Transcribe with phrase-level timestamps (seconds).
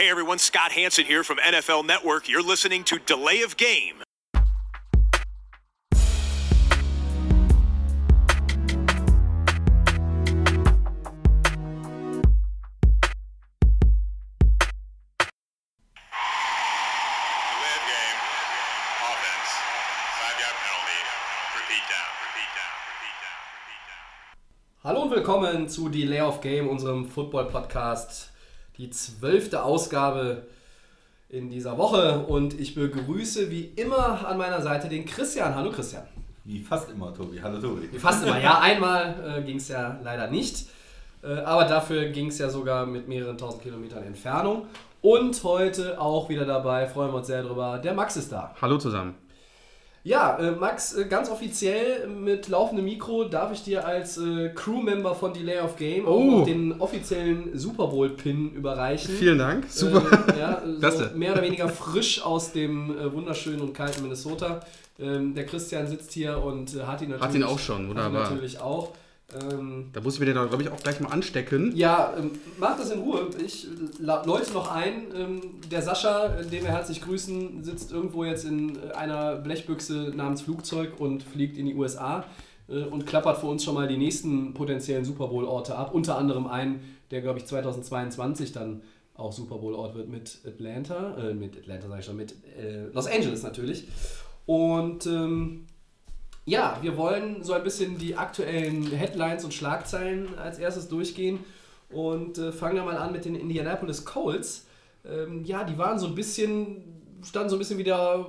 [0.00, 2.26] Hey everyone, Scott Hanson here from NFL Network.
[2.26, 3.96] You're listening to Delay of Game.
[3.98, 4.46] Delay
[17.76, 18.20] of game.
[19.04, 19.50] Offense.
[20.16, 21.00] Five yard penalty.
[21.60, 22.08] Repeat down.
[22.24, 22.72] Repeat down.
[22.88, 23.36] Repeat down.
[23.52, 24.08] Repeat down.
[24.82, 28.30] Hallo und willkommen zu Delay of Game, unserem Football-Podcast.
[28.76, 30.46] Die zwölfte Ausgabe
[31.28, 32.20] in dieser Woche.
[32.20, 35.54] Und ich begrüße wie immer an meiner Seite den Christian.
[35.54, 36.02] Hallo Christian.
[36.44, 37.40] Wie fast immer, Tobi.
[37.40, 37.88] Hallo, Tobi.
[37.92, 38.40] Wie fast immer.
[38.40, 40.66] Ja, einmal äh, ging es ja leider nicht.
[41.22, 44.66] Äh, aber dafür ging es ja sogar mit mehreren tausend Kilometern Entfernung.
[45.02, 47.78] Und heute auch wieder dabei, freuen wir uns sehr drüber.
[47.78, 48.54] Der Max ist da.
[48.60, 49.14] Hallo zusammen.
[50.02, 55.14] Ja, äh, Max, äh, ganz offiziell mit laufendem Mikro darf ich dir als äh, Crewmember
[55.14, 56.40] von Delay of Game Oh.
[56.40, 59.14] auch den offiziellen Super Bowl-Pin überreichen.
[59.14, 59.66] Vielen Dank.
[59.68, 60.02] Super.
[60.28, 64.60] Ähm, ja, so mehr oder weniger frisch aus dem äh, wunderschönen und kalten Minnesota.
[64.98, 68.24] Ähm, der Christian sitzt hier und äh, hat ihn natürlich, Hat ihn auch schon, wunderbar.
[68.28, 68.92] ihn natürlich auch.
[69.34, 71.72] Ähm, Da muss ich mir den, glaube ich, auch gleich mal anstecken.
[71.76, 73.28] ja, ähm, mach das in Ruhe.
[73.44, 73.66] Ich
[73.98, 75.04] la- läute noch ein.
[75.14, 80.12] Ähm, der Sascha, äh, den wir herzlich grüßen, sitzt irgendwo jetzt in äh, einer Blechbüchse
[80.14, 82.24] namens Flugzeug und fliegt in die USA
[82.68, 85.94] äh, und klappert für uns schon mal die nächsten potenziellen Super Bowl-Orte ab.
[85.94, 88.82] Unter anderem einen, der, glaube ich, 2022 dann
[89.14, 91.16] auch Super Bowl-Ort wird mit Atlanta.
[91.18, 93.86] Äh, mit Atlanta sage ich schon, mit äh, Los Angeles natürlich.
[94.46, 95.66] Und ähm,
[96.50, 101.38] ja, wir wollen so ein bisschen die aktuellen Headlines und Schlagzeilen als erstes durchgehen
[101.90, 104.66] und äh, fangen da mal an mit den Indianapolis Colts.
[105.08, 106.82] Ähm, ja, die waren so ein bisschen,
[107.22, 108.26] standen so ein bisschen wieder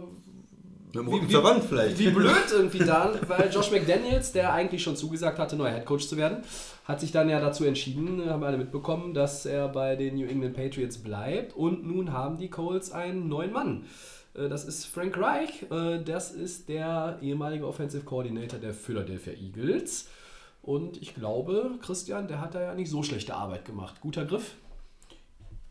[0.94, 1.98] Mit dem zur Wand vielleicht.
[1.98, 6.16] wie blöd irgendwie da, weil Josh McDaniels, der eigentlich schon zugesagt hatte, neuer Headcoach zu
[6.16, 6.44] werden,
[6.86, 10.28] hat sich dann ja dazu entschieden, haben wir alle mitbekommen, dass er bei den New
[10.28, 13.86] England Patriots bleibt und nun haben die Colts einen neuen Mann.
[14.34, 20.08] Äh, Das ist Frank Reich, äh, das ist der ehemalige Offensive Coordinator der Philadelphia Eagles.
[20.62, 23.96] Und ich glaube, Christian, der hat da ja nicht so schlechte Arbeit gemacht.
[24.00, 24.56] Guter Griff.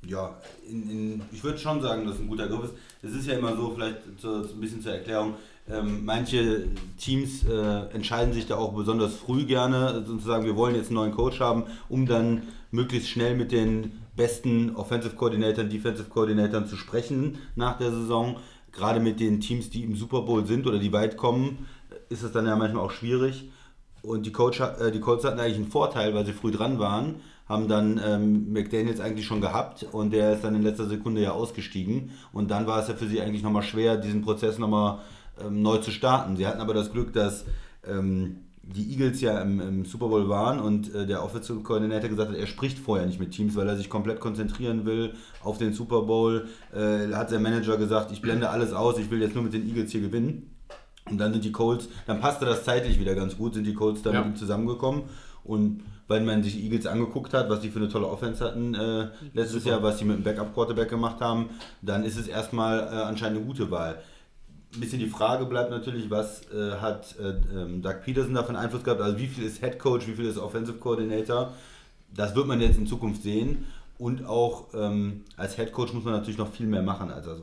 [0.06, 0.36] Ja,
[0.68, 2.74] in, in, ich würde schon sagen, dass es ein guter Griff ist.
[3.02, 5.34] Es ist ja immer so, vielleicht so ein bisschen zur Erklärung,
[5.68, 6.64] ähm, manche
[6.98, 11.12] Teams äh, entscheiden sich da auch besonders früh gerne, sozusagen, wir wollen jetzt einen neuen
[11.12, 17.38] Coach haben, um dann möglichst schnell mit den besten Offensive Coordinatoren, Defensive Coordinatoren zu sprechen
[17.54, 18.36] nach der Saison.
[18.72, 21.66] Gerade mit den Teams, die im Super Bowl sind oder die weit kommen,
[22.08, 23.50] ist es dann ja manchmal auch schwierig.
[24.02, 27.16] Und die, Coach, äh, die Colts hatten eigentlich einen Vorteil, weil sie früh dran waren,
[27.48, 31.32] haben dann ähm, McDaniels eigentlich schon gehabt und der ist dann in letzter Sekunde ja
[31.32, 32.12] ausgestiegen.
[32.32, 35.00] Und dann war es ja für sie eigentlich nochmal schwer, diesen Prozess nochmal
[35.44, 36.36] ähm, neu zu starten.
[36.36, 37.44] Sie hatten aber das Glück, dass
[37.86, 42.30] ähm, die Eagles ja im, im Super Bowl waren und äh, der Offensive Coordinator gesagt
[42.30, 45.72] hat, er spricht vorher nicht mit Teams, weil er sich komplett konzentrieren will auf den
[45.72, 46.46] Super Bowl.
[46.74, 49.66] Äh, hat der Manager gesagt, ich blende alles aus, ich will jetzt nur mit den
[49.66, 50.54] Eagles hier gewinnen.
[51.10, 54.02] Und dann sind die Colts, dann passte das zeitlich wieder ganz gut, sind die Colts
[54.02, 54.20] dann Ja.
[54.20, 55.02] mit ihm zusammengekommen.
[55.42, 58.74] Und wenn man sich die Eagles angeguckt hat, was die für eine tolle Offense hatten
[58.74, 61.50] äh, letztes Jahr, was sie mit dem Backup-Quarterback gemacht haben,
[61.82, 63.96] dann ist es erstmal äh, anscheinend eine gute Wahl.
[64.72, 68.84] Ein bisschen die Frage bleibt natürlich, was äh, hat äh, ähm, Doug Peterson davon Einfluss
[68.84, 69.00] gehabt?
[69.00, 71.54] Also wie viel ist Head Coach, wie viel ist Offensive Coordinator?
[72.14, 73.66] Das wird man jetzt in Zukunft sehen.
[73.98, 77.40] Und auch ähm, als Head Coach muss man natürlich noch viel mehr machen als als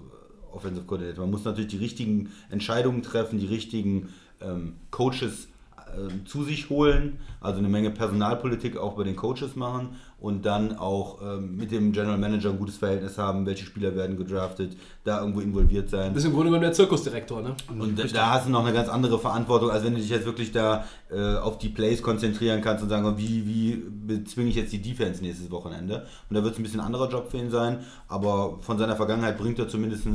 [0.54, 1.26] Offensive Coordinator.
[1.26, 5.50] Man muss natürlich die richtigen Entscheidungen treffen, die richtigen ähm, Coaches
[5.96, 10.78] ähm, zu sich holen, also eine Menge Personalpolitik auch bei den Coaches machen und dann
[10.78, 15.20] auch ähm, mit dem General Manager ein gutes Verhältnis haben, welche Spieler werden gedraftet, da
[15.20, 16.14] irgendwo involviert sein.
[16.14, 17.56] Bist im Grunde genommen der Zirkusdirektor, ne?
[17.70, 20.26] Und da, da hast du noch eine ganz andere Verantwortung, als wenn du dich jetzt
[20.26, 24.74] wirklich da äh, auf die Plays konzentrieren kannst und sagen, wie, wie bezwinge ich jetzt
[24.74, 26.08] die Defense nächstes Wochenende.
[26.30, 28.96] Und da wird es ein bisschen ein anderer Job für ihn sein, aber von seiner
[28.96, 30.08] Vergangenheit bringt er zumindest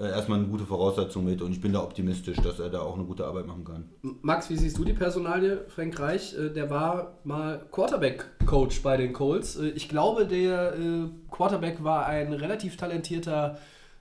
[0.00, 2.94] äh, erstmal eine gute Voraussetzung mit und ich bin da optimistisch, dass er da auch
[2.94, 3.84] eine gute Arbeit machen kann.
[4.22, 5.64] Max, wie siehst du die Personalie?
[5.68, 9.39] Frank Reich, äh, der war mal Quarterback-Coach bei den Colts.
[9.40, 13.58] Äh, Ich glaube, der äh, Quarterback war ein relativ talentierter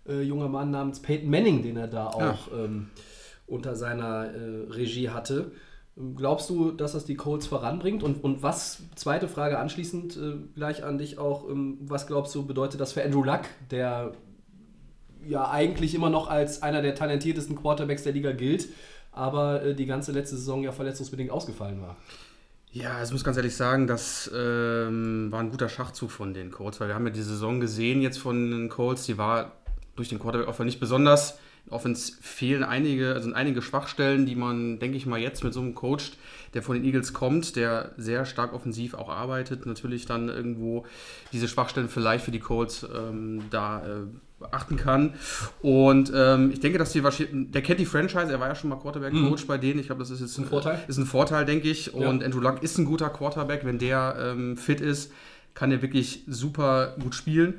[0.08, 2.90] äh, junger Mann namens Peyton Manning, den er da auch ähm,
[3.48, 4.30] unter seiner
[4.70, 5.52] Regie hatte.
[6.16, 8.04] Glaubst du, dass das die Colts voranbringt?
[8.04, 12.46] Und, und was, zweite Frage anschließend äh, gleich an dich auch, ähm, was glaubst du,
[12.46, 14.14] bedeutet das für Andrew Luck, der
[15.28, 18.70] ja eigentlich immer noch als einer der talentiertesten Quarterbacks der Liga gilt,
[19.12, 21.98] aber äh, die ganze letzte Saison ja verletzungsbedingt ausgefallen war.
[22.72, 26.52] Ja, also ich muss ganz ehrlich sagen, das ähm, war ein guter Schachzug von den
[26.52, 29.54] Colts, weil wir haben ja die Saison gesehen jetzt von den Colts, die war
[29.96, 31.40] durch den Quarterback-Offer nicht besonders.
[31.70, 35.76] Offense fehlen einige, also einige Schwachstellen, die man, denke ich mal, jetzt mit so einem
[35.76, 36.14] Coach,
[36.54, 40.86] der von den Eagles kommt, der sehr stark offensiv auch arbeitet, natürlich dann irgendwo
[41.32, 44.06] diese Schwachstellen vielleicht für die Colts ähm, da äh,
[44.40, 45.14] beachten kann.
[45.62, 48.70] Und ähm, ich denke, dass die wahrscheinlich, der kennt die Franchise, er war ja schon
[48.70, 49.80] mal Quarterback-Coach bei denen.
[49.80, 50.84] Ich glaube, das ist jetzt Ein Vorteil?
[50.88, 51.94] Ist ein Vorteil, denke ich.
[51.94, 52.26] Und Ja.
[52.26, 53.66] Andrew Luck ist ein guter Quarterback.
[53.66, 55.12] Wenn der ähm, fit ist,
[55.54, 57.56] kann er wirklich super gut spielen.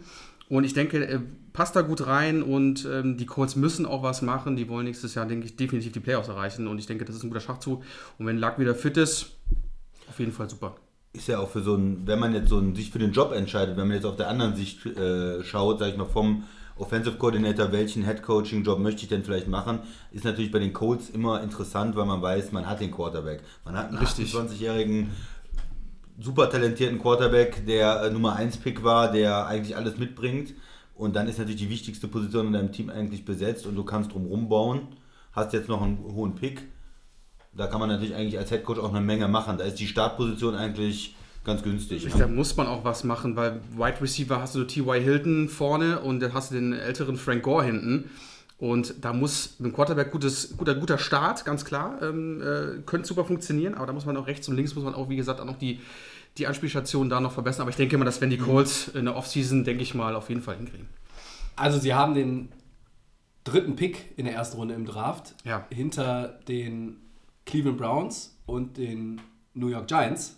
[0.49, 1.23] Und ich denke, er
[1.53, 4.57] passt da gut rein und ähm, die Colts müssen auch was machen.
[4.57, 6.67] Die wollen nächstes Jahr, denke ich, definitiv die Playoffs erreichen.
[6.67, 7.83] Und ich denke, das ist ein guter Schachzug.
[8.19, 9.33] Und wenn Luck wieder fit ist,
[10.09, 10.75] auf jeden Fall super.
[11.13, 13.33] ist ja auch für so ein, wenn man jetzt so ein, sich für den Job
[13.33, 16.45] entscheidet, wenn man jetzt auf der anderen Sicht äh, schaut, sag ich mal, vom
[16.81, 19.81] Offensive Coordinator, welchen Head Coaching Job möchte ich denn vielleicht machen,
[20.13, 23.43] ist natürlich bei den Colts immer interessant, weil man weiß, man hat den Quarterback.
[23.65, 24.33] Man hat einen Richtig.
[24.33, 25.11] 28-jährigen
[26.19, 30.55] super talentierten Quarterback, der äh, Nummer 1 Pick war, der eigentlich alles mitbringt.
[30.95, 34.13] Und dann ist natürlich die wichtigste Position in deinem Team eigentlich besetzt und du kannst
[34.13, 34.89] drum rumbauen.
[35.33, 36.69] Hast jetzt noch einen hohen Pick.
[37.55, 39.57] Da kann man natürlich eigentlich als Head Coach auch eine Menge machen.
[39.57, 42.07] Da ist die Startposition eigentlich ganz günstig.
[42.19, 45.01] Da muss man auch was machen, weil Wide Receiver hast du T.Y.
[45.03, 48.11] Hilton vorne und dann hast du den älteren Frank Gore hinten.
[48.59, 51.99] Und da muss mit dem Quarterback gutes, guter, guter Start, ganz klar.
[52.03, 54.95] Ähm, äh, könnte super funktionieren, aber da muss man auch rechts und links, muss man
[54.95, 55.81] auch, wie gesagt, auch noch die,
[56.37, 57.63] die Anspielstation da noch verbessern.
[57.63, 60.29] Aber ich denke mal, dass wenn die Colts in der Offseason, denke ich mal, auf
[60.29, 60.87] jeden Fall hinkriegen.
[61.57, 62.51] Also sie haben den
[63.45, 65.67] dritten Pick in der ersten Runde im Draft Ja.
[65.71, 66.99] hinter den
[67.47, 69.23] Cleveland Browns und den
[69.55, 70.37] New York Giants.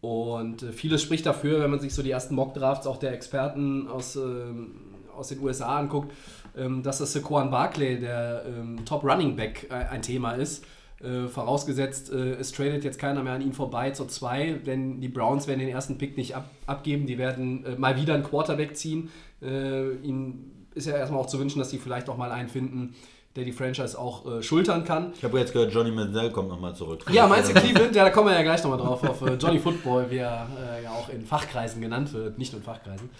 [0.00, 3.88] Und äh, vieles spricht dafür, wenn man sich so die ersten Mock-Drafts auch der Experten
[3.88, 4.76] aus, ähm,
[5.16, 6.12] aus den USA anguckt,
[6.56, 10.64] ähm, dass das Saquon Barkley, der ähm, Top Running Back, äh, ein Thema ist.
[11.00, 15.08] Äh, vorausgesetzt, äh, es tradet jetzt keiner mehr an ihn vorbei zur 2, denn die
[15.08, 17.06] Browns werden den ersten Pick nicht ab, abgeben.
[17.06, 19.10] Die werden äh, mal wieder einen Quarterback ziehen.
[19.40, 22.94] Äh, ihnen ist ja erstmal auch zu wünschen, dass sie vielleicht auch mal einen finden,
[23.36, 25.12] der die Franchise auch äh, schultern kann.
[25.14, 27.04] Ich habe jetzt gehört, Johnny Manziel kommt nochmal zurück.
[27.12, 27.94] Ja, meinst du Cleveland?
[27.94, 30.48] Ja, da kommen wir ja gleich nochmal drauf, auf äh, Johnny Football, wie er
[30.78, 33.10] äh, ja auch in Fachkreisen genannt wird, nicht nur in Fachkreisen.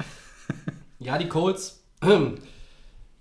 [0.98, 1.82] Ja, die Colts,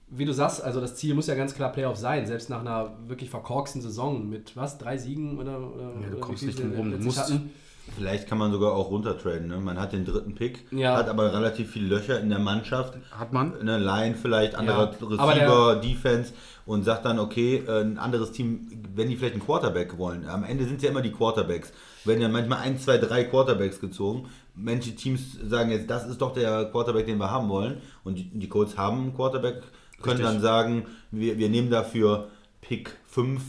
[0.09, 2.91] wie du sagst, also das Ziel muss ja ganz klar Playoff sein, selbst nach einer
[3.07, 6.91] wirklich verkorksten Saison mit was, drei Siegen oder, oder, Ja, du kommst nicht drum rum,
[6.91, 7.51] du musst- hatten.
[7.95, 9.47] Vielleicht kann man sogar auch runtertraden.
[9.47, 9.57] Ne?
[9.57, 10.97] Man hat den dritten Pick, Ja.
[10.97, 12.95] hat aber relativ viele Löcher in der Mannschaft.
[13.11, 13.57] Hat man?
[13.59, 16.33] Eine Line vielleicht, anderer Ja, Receiver, Defense
[16.65, 20.27] und sagt dann, okay, äh, ein anderes Team, wenn die vielleicht einen Quarterback wollen.
[20.27, 21.71] Am Ende sind es ja immer die Quarterbacks.
[22.05, 24.27] Werden ja manchmal ein, zwei, drei Quarterbacks gezogen.
[24.53, 27.77] Manche Teams sagen jetzt, das ist doch der Quarterback, den wir haben wollen.
[28.03, 29.61] Und die, die Colts haben einen Quarterback,
[30.01, 30.25] können Richtig.
[30.25, 32.27] dann sagen, wir, wir nehmen dafür
[32.61, 33.41] Pick 5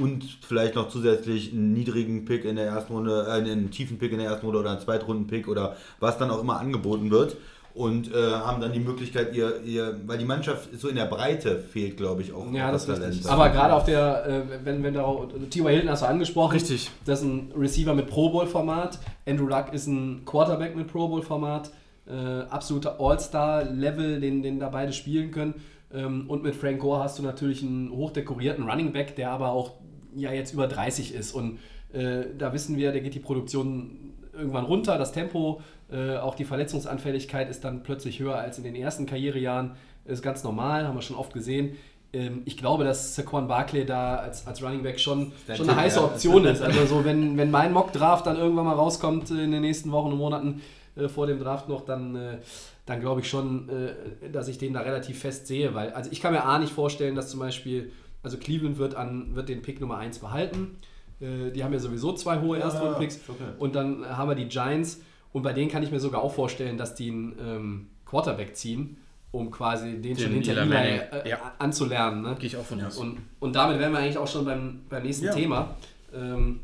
[0.00, 4.12] und vielleicht noch zusätzlich einen niedrigen Pick in der ersten Runde, äh, einen tiefen Pick
[4.12, 7.36] in der ersten Runde oder einen Zweitrunden-Pick oder was dann auch immer angeboten wird.
[7.74, 11.58] Und äh, haben dann die Möglichkeit, ihr, ihr, weil die Mannschaft so in der Breite
[11.58, 13.12] fehlt, glaube ich, auch Ja, das ist Talent.
[13.12, 13.30] richtig.
[13.30, 15.04] Aber gerade auf der, äh, wenn, wenn da
[15.50, 15.68] T.Y.
[15.68, 16.52] Hilton hast du angesprochen.
[16.52, 16.90] Richtig.
[17.04, 18.98] Das ist ein Receiver mit Pro Bowl-Format.
[19.26, 21.70] Andrew Luck ist ein Quarterback mit Pro Bowl-Format.
[22.08, 22.14] Äh,
[22.48, 25.52] absoluter All-Star-Level, den, den da beide spielen können.
[25.92, 29.72] Ähm, und mit Frank Gore hast du natürlich einen hochdekorierten Running Back, der aber auch
[30.16, 31.32] ja jetzt über 30 ist.
[31.32, 31.58] Und
[31.92, 35.60] äh, da wissen wir, da geht die Produktion irgendwann runter, das Tempo,
[35.90, 39.72] äh, auch die Verletzungsanfälligkeit ist dann plötzlich höher als in den ersten Karrierejahren.
[40.04, 41.76] Ist ganz normal, haben wir schon oft gesehen.
[42.12, 45.98] Ähm, ich glaube, dass Saquon Barkley da als, als Running Back schon, schon eine heiße
[45.98, 46.04] ja.
[46.04, 46.62] Option ist.
[46.66, 50.12] Also so, wenn, wenn mein Mock-Draft dann irgendwann mal rauskommt äh, in den nächsten Wochen
[50.12, 50.62] und Monaten
[50.96, 52.38] äh, vor dem Draft noch, dann, äh,
[52.84, 55.74] dann glaube ich schon, äh, dass ich den da relativ fest sehe.
[55.74, 57.92] Weil, also ich kann mir A nicht vorstellen, dass zum Beispiel,
[58.26, 60.78] also Cleveland wird, an, wird den Pick Nummer 1 behalten.
[61.20, 63.20] Äh, die haben ja sowieso zwei hohe Erstrunden-Picks.
[63.28, 63.44] okay.
[63.60, 65.00] Und dann haben wir die Giants.
[65.32, 68.96] Und bei denen kann ich mir sogar auch vorstellen, dass die einen ähm, Quarterback ziehen,
[69.30, 71.52] um quasi den, schon hinter Eli äh, ja.
[71.60, 72.22] anzulernen.
[72.22, 72.34] Ne?
[72.36, 72.96] Gehe ich auch von aus.
[72.96, 75.32] Und, und damit wären wir eigentlich auch schon beim, beim nächsten Ja.
[75.32, 75.76] Thema.
[76.12, 76.60] Ähm,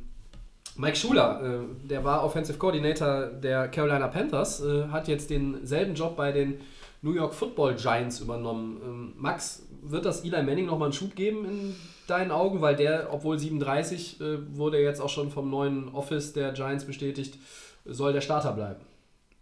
[0.75, 6.16] Mike Schuler, äh, der war Offensive Coordinator der Carolina Panthers, äh, hat jetzt denselben Job
[6.16, 6.59] bei den
[7.02, 8.81] New York Football Giants übernommen.
[8.85, 11.75] Ähm, Max, wird das Eli Manning nochmal einen Schub geben in
[12.07, 12.61] deinen Augen?
[12.61, 17.39] Weil der, obwohl 37, äh, wurde jetzt auch schon vom neuen Office der Giants bestätigt,
[17.85, 18.81] soll der Starter bleiben.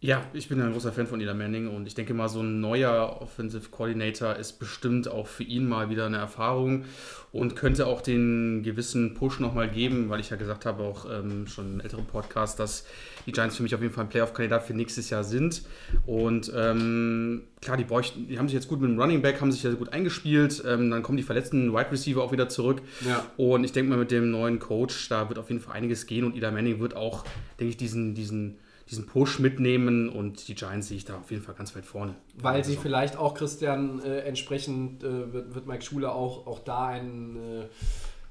[0.02, 2.58] Ja, ich bin ein großer Fan von Eli Manning und ich denke mal, so ein
[2.58, 6.86] neuer Offensive Coordinator ist bestimmt auch für ihn mal wieder eine Erfahrung
[7.32, 11.46] und könnte auch den gewissen Push nochmal geben, weil ich ja gesagt habe, auch ähm,
[11.46, 12.86] schon in älteren Podcasts, dass
[13.26, 15.64] die Giants für mich auf jeden Fall ein Playoff-Kandidat für nächstes Jahr sind.
[16.06, 19.52] Und ähm, klar, die bräuchten, die haben sich jetzt gut mit dem Running Back, haben
[19.52, 20.62] sich ja gut eingespielt.
[20.66, 22.80] Ähm, dann kommen die verletzten Wide Receiver auch wieder zurück.
[23.06, 23.26] Ja.
[23.36, 26.24] Und ich denke mal, mit dem neuen Coach, da wird auf jeden Fall einiges gehen
[26.24, 27.26] und Eli Manning wird auch,
[27.58, 28.56] denke ich, diesen, diesen,
[28.90, 32.14] diesen Push mitnehmen und die Giants sehe ich da auf jeden Fall ganz weit vorne.
[32.34, 36.88] Weil sie vielleicht auch, Christian, äh, entsprechend äh, wird, wird Mike Schuler auch, auch da
[36.88, 37.66] ein, äh,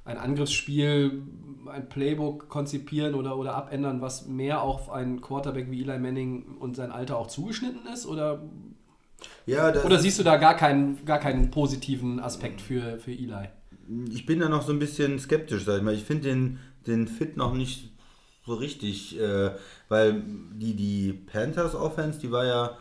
[0.04, 1.24] ein Angriffsspiel,
[1.68, 6.76] ein Playbook konzipieren oder, oder abändern, was mehr auf einen Quarterback wie Eli Manning und
[6.76, 8.06] sein Alter auch zugeschnitten ist?
[8.06, 8.42] Oder,
[9.46, 13.50] Ja, das, oder siehst du da gar keinen, gar keinen positiven Aspekt für, für Eli?
[14.12, 15.94] ich bin da noch so ein bisschen skeptisch, sag ich mal.
[15.94, 17.92] Ich finde den, den Fit noch nicht
[18.46, 19.52] so richtig, äh,
[19.90, 20.22] weil
[20.54, 22.72] die, die Panthers Offense, die war ja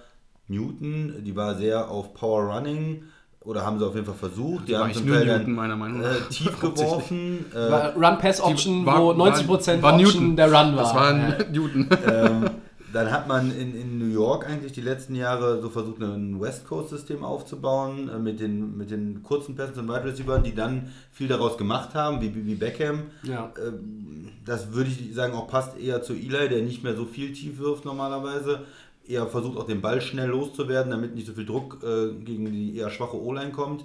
[0.48, 3.02] Newton, die war sehr auf Power Running
[3.40, 4.68] oder haben sie auf jeden Fall versucht.
[4.68, 6.28] Die war haben zum Teil Newton, dann meiner Meinung äh, nach.
[6.28, 7.08] tief Hauptsächlich.
[7.10, 7.44] geworfen.
[7.54, 7.58] Äh,
[7.98, 10.36] Run-Pass-Option, war- wo war- 90% war Option Newton.
[10.36, 10.82] der Run war.
[10.84, 11.24] Das war Ja.
[11.36, 11.88] ein Newton.
[12.06, 12.50] ähm,
[12.92, 16.66] dann hat man in, in New York eigentlich die letzten Jahre so versucht, ein West
[16.66, 21.28] Coast-System aufzubauen äh, mit, den, mit den kurzen Pässen zum Wide Receivers, die dann viel
[21.28, 23.04] daraus gemacht haben, wie, wie Beckham.
[23.22, 23.52] Ja.
[23.58, 27.32] Ähm, das würde ich sagen, auch passt eher zu Eli, der nicht mehr so viel
[27.32, 28.64] tief wirft normalerweise.
[29.06, 32.76] Er versucht auch den Ball schnell loszuwerden, damit nicht so viel Druck äh, gegen die
[32.76, 33.84] eher schwache O-Line kommt.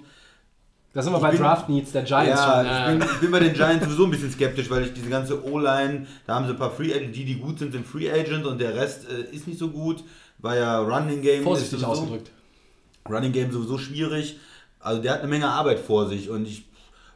[0.94, 2.94] Da sind wir Ich bei bin- Draft Needs der Giants ja, schon.
[2.94, 5.44] ich, bin, ich bin bei den Giants sowieso ein bisschen skeptisch, weil ich diese ganze
[5.44, 8.46] O-Line, da haben sie ein paar Free Agents, die, die gut sind, sind Free Agent
[8.46, 10.04] und der Rest äh, ist nicht so gut.
[10.38, 11.42] War ja Running Game.
[11.42, 12.30] vorsichtig ist sowieso- ausgedrückt.
[13.08, 14.38] Running Game sowieso schwierig.
[14.78, 16.64] Also der hat eine Menge Arbeit vor sich und ich,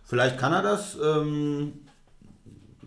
[0.04, 1.72] vielleicht kann er das, ähm,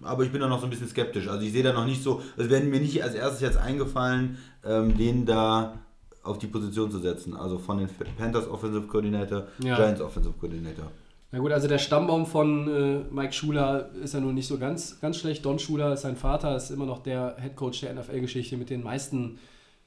[0.01, 1.27] aber ich bin da noch so ein bisschen skeptisch.
[1.27, 4.39] Also ich sehe da noch nicht so, es wäre mir nicht als erstes jetzt eingefallen,
[4.65, 5.75] ähm, den da
[6.23, 7.35] auf die Position zu setzen.
[7.35, 9.75] Also von den Panthers Offensive Coordinator, Ja.
[9.75, 10.91] Giants Offensive Coordinator.
[11.33, 14.99] Na gut, also der Stammbaum von äh, Mike Schuler ist ja nun nicht so ganz,
[14.99, 15.45] ganz schlecht.
[15.45, 18.83] Don Schuler ist sein Vater, ist immer noch der Head Coach der NFL-Geschichte mit den
[18.83, 19.39] meisten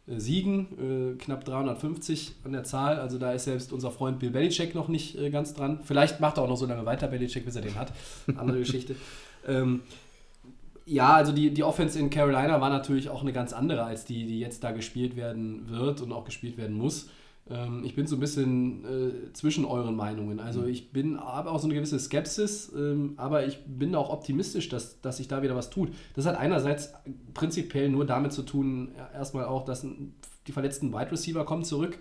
[0.06, 2.98] äh, Siegen, äh, knapp 350 an der Zahl.
[2.98, 5.80] Also da ist selbst unser Freund Bill Belichick noch nicht äh, ganz dran.
[5.84, 7.92] Vielleicht macht er auch noch so lange weiter, Belichick, bis er den hat.
[8.36, 8.96] Andere Geschichte.
[9.46, 9.82] Ähm,
[10.86, 14.26] ja, also die, die Offense in Carolina war natürlich auch eine ganz andere als die,
[14.26, 17.08] die jetzt da gespielt werden wird und auch gespielt werden muss.
[17.48, 20.40] Ähm, ich bin so ein bisschen äh, zwischen euren Meinungen.
[20.40, 24.68] Also ich bin, habe auch so eine gewisse Skepsis, ähm, aber ich bin auch optimistisch,
[24.68, 25.90] dass, dass sich da wieder was tut.
[26.14, 26.92] Das hat einerseits
[27.34, 29.86] prinzipiell nur damit zu tun, ja, erstmal auch, dass
[30.46, 31.98] die verletzten Wide Receiver kommen zurück,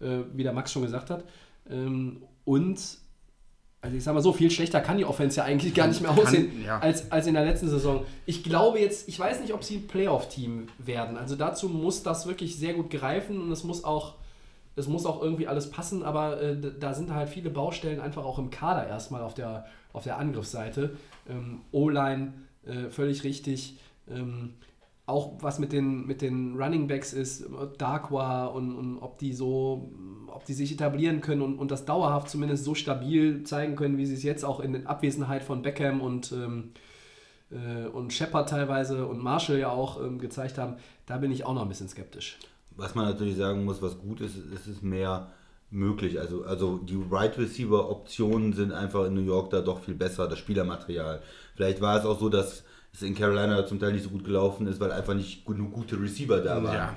[0.00, 1.24] äh, wie der Max schon gesagt hat.
[1.68, 2.98] Ähm, und
[3.84, 6.10] also ich sag mal so, viel schlechter kann die Offense ja eigentlich gar nicht mehr
[6.10, 6.78] Kann- aussehen ja.
[6.78, 8.06] als, als in der letzten Saison.
[8.24, 11.18] Ich glaube jetzt, ich weiß nicht, ob sie ein Playoff-Team werden.
[11.18, 14.14] Also dazu muss das wirklich sehr gut greifen und es muss auch,
[14.74, 18.38] es muss auch irgendwie alles passen, aber äh, da sind halt viele Baustellen einfach auch
[18.38, 20.96] im Kader erstmal auf der, auf der Angriffsseite.
[21.28, 22.32] Ähm, O-Line,
[22.66, 23.76] äh, völlig richtig.
[24.10, 24.54] Ähm,
[25.06, 27.46] auch was mit den, mit den Running Backs ist,
[27.78, 29.90] Darkwa und, und ob die so,
[30.28, 34.06] ob die sich etablieren können und, und das dauerhaft zumindest so stabil zeigen können, wie
[34.06, 36.72] sie es jetzt auch in Abwesenheit von Beckham und, ähm,
[37.50, 41.54] äh, und Shepard teilweise und Marshall ja auch ähm, gezeigt haben, da bin ich auch
[41.54, 42.38] noch ein bisschen skeptisch.
[42.76, 45.28] Was man natürlich sagen muss, was gut ist, ist es mehr
[45.70, 46.18] möglich.
[46.18, 50.28] Also, also die Right Receiver Optionen sind einfach in New York da doch viel besser,
[50.28, 51.20] das Spielermaterial.
[51.54, 54.66] Vielleicht war es auch so, dass es in Carolina zum Teil nicht so gut gelaufen
[54.66, 56.74] ist, weil einfach nicht genug gute Receiver da waren.
[56.74, 56.96] Ja.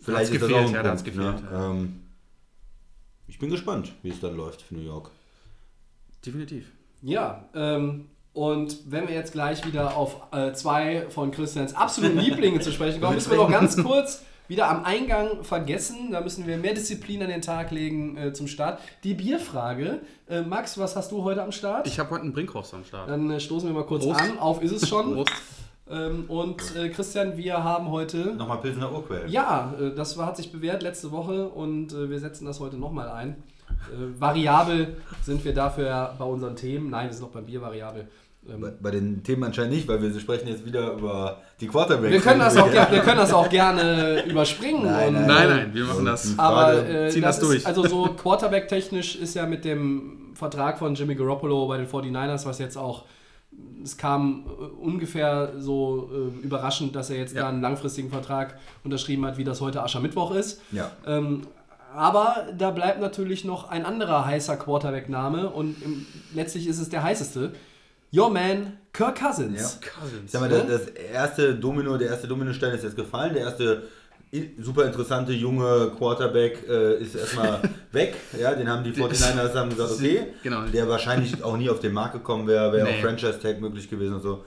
[0.00, 1.48] Vielleicht Hat's ist das gefehlt, auch ein ja, Punkt, gefehlt, ne?
[1.52, 1.70] ja.
[1.70, 2.02] ähm,
[3.26, 5.10] ich bin gespannt, wie es dann läuft für New York.
[6.24, 6.66] Definitiv.
[7.02, 12.60] Ja, ähm, und wenn wir jetzt gleich wieder auf äh, zwei von Christians absoluten Lieblingen
[12.60, 16.10] zu sprechen kommen, müssen wir noch ganz kurz wieder am Eingang vergessen.
[16.10, 18.80] Da müssen wir mehr Disziplin an den Tag legen äh, zum Start.
[19.04, 20.00] Die Bierfrage.
[20.28, 21.86] Äh, Max, was hast du heute am Start?
[21.86, 23.08] Ich habe heute einen Brinkhorst am Start.
[23.08, 24.20] Dann äh, stoßen wir mal kurz Prost.
[24.20, 24.38] an.
[24.38, 25.14] Auf ist es schon.
[25.14, 25.32] Prost.
[25.90, 28.34] Ähm, und äh, Christian, wir haben heute.
[28.34, 29.30] Nochmal Pilsener Urquell.
[29.30, 32.76] Ja, äh, das war, hat sich bewährt letzte Woche und äh, wir setzen das heute
[32.76, 33.42] nochmal ein.
[33.90, 36.90] Äh, variabel sind wir dafür bei unseren Themen.
[36.90, 38.08] Nein, wir sind noch beim Bier variabel.
[38.48, 42.10] Ähm, Bei, bei den Themen anscheinend nicht, weil wir sprechen jetzt wieder über die Quarterbacks.
[42.12, 44.84] wir, können das auch, ger- wir können das auch gerne überspringen.
[44.84, 46.38] Nein, und, nein, Nein, nein, wir machen das.
[46.38, 47.58] Aber äh, ziehen das, das durch.
[47.58, 52.46] Ist, also so Quarterback-technisch ist ja mit dem Vertrag von Jimmy Garoppolo bei den 49ers,
[52.46, 53.04] was jetzt auch,
[53.82, 57.42] es kam äh, ungefähr so äh, überraschend, dass er jetzt Ja.
[57.42, 60.62] da einen langfristigen Vertrag unterschrieben hat, wie das heute Aschermittwoch ist.
[60.72, 60.90] Ja.
[61.06, 61.42] Ähm,
[61.94, 67.02] aber da bleibt natürlich noch ein anderer heißer Quarterback-Name und im, letztlich ist es der
[67.02, 67.52] heißeste.
[68.14, 69.78] Your man, Kirk Cousins.
[70.24, 73.34] Ich sag mal, das, das erste Domino, der erste Dominostein ist jetzt gefallen.
[73.34, 73.82] Der erste
[74.60, 77.60] super interessante junge Quarterback äh, ist erstmal
[77.92, 78.14] weg.
[78.38, 80.26] Ja, den haben die 49ers haben gesagt, okay.
[80.42, 80.62] Genau.
[80.66, 82.98] Der wahrscheinlich auch nie auf den Markt gekommen wäre, wäre Nee.
[82.98, 84.44] auch Franchise Tag möglich gewesen und so.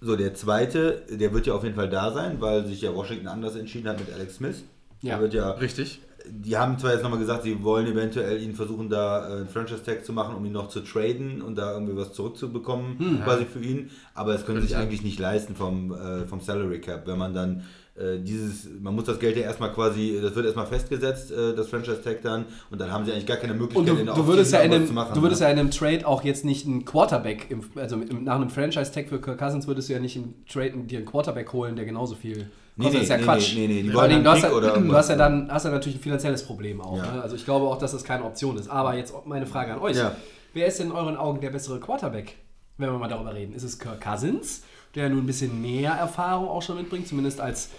[0.00, 3.28] So, der zweite, der wird ja auf jeden Fall da sein, weil sich ja Washington
[3.28, 4.62] anders entschieden hat mit Alex Smith.
[5.02, 5.14] Ja.
[5.14, 6.00] Der wird ja Richtig.
[6.28, 10.04] Die haben zwar jetzt nochmal gesagt, sie wollen eventuell ihn versuchen, da äh, einen Franchise-Tag
[10.04, 13.90] zu machen, um ihn noch zu traden und da irgendwie was zurückzubekommen, quasi für ihn.
[14.14, 17.06] Aber es können sie sich eigentlich nicht leisten vom, äh, vom Salary Cap.
[17.06, 17.64] Wenn man dann
[18.00, 21.68] äh, dieses, man muss das Geld ja erstmal quasi, das wird erstmal festgesetzt, äh, das
[21.68, 24.26] Franchise-Tag dann, und dann haben sie eigentlich gar keine Möglichkeit, Und du, in der du
[24.26, 25.14] würdest, ja einem, zu machen.
[25.14, 25.48] du würdest ne?
[25.48, 29.08] ja in einem Trade auch jetzt nicht einen Quarterback, im, also im, nach einem Franchise-Tag
[29.08, 32.14] für Kirk Cousins würdest du ja nicht im Trade dir einen Quarterback holen, der genauso
[32.14, 32.48] viel
[32.80, 33.54] Nee, das ist ja nee, Quatsch.
[33.54, 35.64] nee, nee, nee, die wollen einen du, hast ja, oder du hast ja dann hast
[35.64, 36.96] ja natürlich ein finanzielles Problem auch.
[36.96, 37.12] Ja.
[37.12, 37.22] Ne?
[37.22, 38.68] Also ich glaube auch, dass das keine Option ist.
[38.68, 39.96] Aber jetzt meine Frage an euch.
[39.96, 40.16] Ja.
[40.52, 42.36] Wer ist denn in euren Augen der bessere Quarterback,
[42.78, 43.52] wenn wir mal darüber reden?
[43.52, 44.62] Ist es Kirk Cousins,
[44.94, 47.70] der nun ein bisschen mehr Erfahrung auch schon mitbringt, zumindest als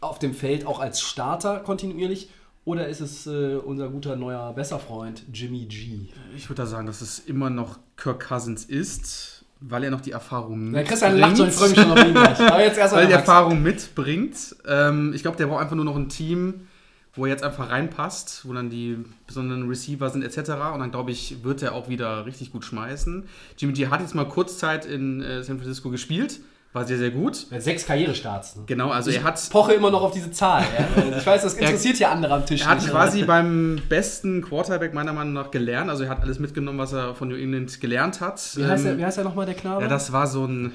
[0.00, 2.30] auf dem Feld auch als Starter kontinuierlich?
[2.64, 6.08] Oder ist es äh, unser guter neuer Besserfreund Jimmy G?
[6.36, 10.10] Ich würde da sagen, dass es immer noch Kirk Cousins ist, weil er noch die
[10.10, 12.40] Erfahrung Ja, Christian lacht schon, ich freue mich schon auf ihn gleich.
[12.40, 13.20] Aber jetzt erstmal weil er die.
[13.20, 14.56] Erfahrung mitbringt.
[14.66, 16.66] Ähm, ich glaube, der braucht einfach nur noch ein Team,
[17.14, 20.50] wo er jetzt einfach reinpasst, wo dann die besonderen Receiver sind etc.
[20.74, 23.24] Und dann glaube ich, wird er auch wieder richtig gut schmeißen.
[23.56, 26.40] Jimmy G hat jetzt mal Kurzzeit in äh, San Francisco gespielt,
[26.76, 27.46] war sehr, sehr gut.
[27.58, 28.56] Sechs Karrierestarts.
[28.56, 28.62] Ne?
[28.66, 30.62] Genau, also er hat poche immer noch auf diese Zahl.
[30.62, 31.18] Ja?
[31.18, 32.90] Ich weiß, das interessiert hier andere am Tisch Er hat nicht.
[32.90, 35.90] quasi beim besten Quarterback meiner Meinung nach gelernt.
[35.90, 38.40] Also er hat alles mitgenommen, was er von New England gelernt hat.
[38.56, 39.82] Wie heißt, Ähm, der, wie heißt der nochmal, der Knabe?
[39.82, 40.72] ja, das war so ein.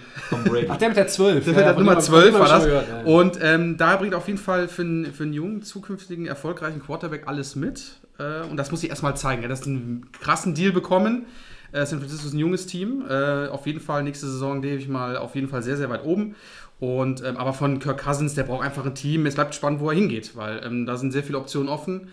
[0.70, 1.46] Ach, der mit der 12.
[1.46, 2.64] Der Ja, ja, von Nummer dem- 12 von dem war das.
[2.64, 3.04] ich gehört, ja.
[3.14, 7.28] Und ähm, da bringt auf jeden Fall für einen, für einen jungen, zukünftigen, erfolgreichen Quarterback
[7.28, 7.84] alles mit.
[8.18, 9.44] Äh, und das muss ich erstmal zeigen.
[9.44, 11.26] Er hat einen krassen Deal bekommen.
[11.72, 13.04] Äh, San Francisco ist ein junges Team.
[13.10, 16.04] Äh, auf jeden Fall nächste Saison lebe ich mal auf jeden Fall sehr, sehr weit
[16.04, 16.36] oben.
[16.80, 19.26] Und, ähm, aber von Kirk Cousins, der braucht einfach ein Team.
[19.26, 22.10] Es bleibt spannend, wo er hingeht, weil ähm, da sind sehr viele Optionen offen.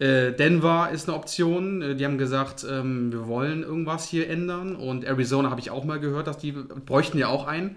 [0.00, 1.82] Äh, Denver ist eine Option.
[1.82, 4.76] Äh, Die haben gesagt, ähm, wir wollen irgendwas hier ändern.
[4.76, 7.76] Und Arizona habe ich auch mal gehört, dass die bräuchten ja auch einen.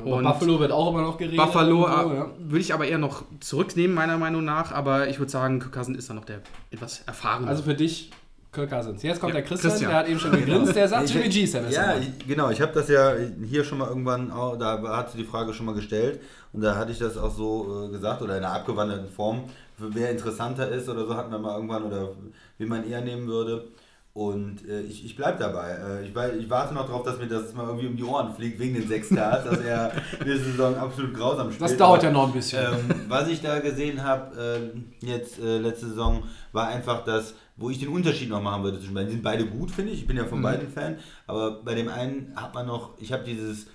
[0.00, 1.36] Aber Und Buffalo wird auch immer noch geredet.
[1.36, 2.30] Buffalo äh, ja.
[2.38, 4.72] würde ich aber eher noch zurücknehmen, meiner Meinung nach.
[4.72, 7.48] Aber ich würde sagen, Kirk Cousins ist dann noch der etwas erfahrene.
[7.48, 8.10] Also für dich
[8.50, 9.02] Kirk Cousins.
[9.02, 9.90] Jetzt kommt Ja, der Christian, Christian.
[9.90, 12.48] der hat eben schon gegrinst, der sagt, Jimmy G beste Ja, ich, genau.
[12.50, 13.12] Ich habe das ja
[13.46, 16.20] hier schon mal irgendwann, auch, da hat sie die Frage schon mal gestellt
[16.52, 19.44] und da hatte ich das auch so äh, gesagt oder in einer abgewandelten Form,
[19.76, 22.08] wer interessanter ist oder so, hatten wir mal irgendwann oder
[22.56, 23.66] wie man eher nehmen würde.
[24.14, 25.76] Und äh, ich, ich bleibe dabei.
[26.00, 28.58] Äh, ich, ich warte noch darauf, dass mir das mal irgendwie um die Ohren fliegt,
[28.58, 29.92] wegen den sechs Stars, dass er
[30.24, 31.70] diese Saison absolut grausam spielt.
[31.70, 32.64] Das dauert Aber- ja noch ein bisschen.
[32.90, 34.70] ähm, was ich da gesehen habe,
[35.02, 38.78] äh, jetzt äh, letzte Saison, war einfach das, wo ich den Unterschied noch machen würde
[38.78, 39.08] zwischen beiden.
[39.08, 40.00] Die sind beide gut, finde ich.
[40.00, 40.96] Ich bin ja von beiden Fan.
[41.26, 43.66] Aber bei dem einen hat man noch, ich habe dieses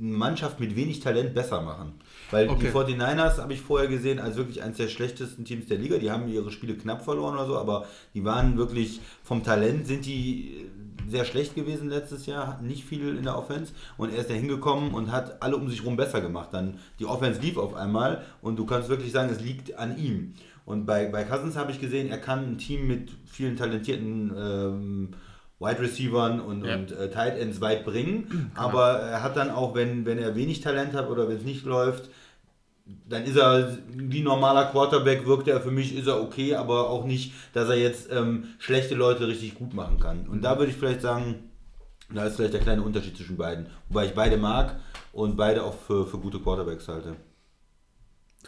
[0.00, 1.94] Mannschaft mit wenig Talent besser machen.
[2.30, 2.70] Weil die Okay.
[2.70, 5.98] 49ers habe ich vorher gesehen als wirklich eines der schlechtesten Teams der Liga.
[5.98, 10.06] Die haben ihre Spiele knapp verloren oder so, aber die waren wirklich vom Talent sind
[10.06, 10.66] die
[11.06, 14.30] äh, sehr schlecht gewesen letztes Jahr, hatten nicht viel in der Offense und er ist
[14.30, 16.50] da hingekommen und hat alle um sich rum besser gemacht.
[16.52, 20.34] Dann die Offense lief auf einmal und du kannst wirklich sagen, es liegt an ihm.
[20.68, 25.08] Und bei, bei Cousins habe ich gesehen, er kann ein Team mit vielen talentierten ähm,
[25.58, 26.74] Wide Receivern und, Ja.
[26.74, 30.60] und äh, Tight Ends weit bringen, aber er hat dann auch, wenn, wenn er wenig
[30.60, 32.10] Talent hat oder wenn es nicht läuft,
[33.08, 37.06] dann ist er wie normaler Quarterback, wirkt er für mich, ist er okay, aber auch
[37.06, 40.28] nicht, dass er jetzt ähm, schlechte Leute richtig gut machen kann.
[40.28, 41.36] Und da würde ich vielleicht sagen,
[42.12, 43.68] da ist vielleicht der kleine Unterschied zwischen beiden.
[43.88, 44.76] Wobei ich beide mag
[45.14, 47.16] und beide auch für, für gute Quarterbacks halte.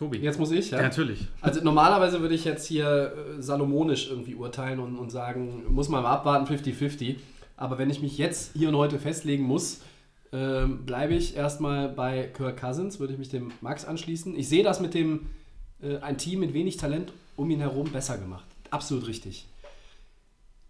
[0.01, 0.17] Tobi.
[0.17, 0.79] Jetzt muss ich, ja?
[0.79, 1.29] ja, natürlich.
[1.43, 6.03] Also normalerweise würde ich jetzt hier äh, salomonisch irgendwie urteilen und, und sagen, muss man
[6.03, 7.17] mal abwarten, 50-50.
[7.59, 9.83] Aber wenn ich mich jetzt hier und heute festlegen muss,
[10.33, 14.35] ähm, bleibe ich erstmal bei Kirk Cousins, würde ich mich dem Max anschließen.
[14.39, 15.27] Ich sehe das mit dem,
[15.83, 18.47] äh, ein Team mit wenig Talent um ihn herum besser gemacht.
[18.71, 19.49] Absolut richtig.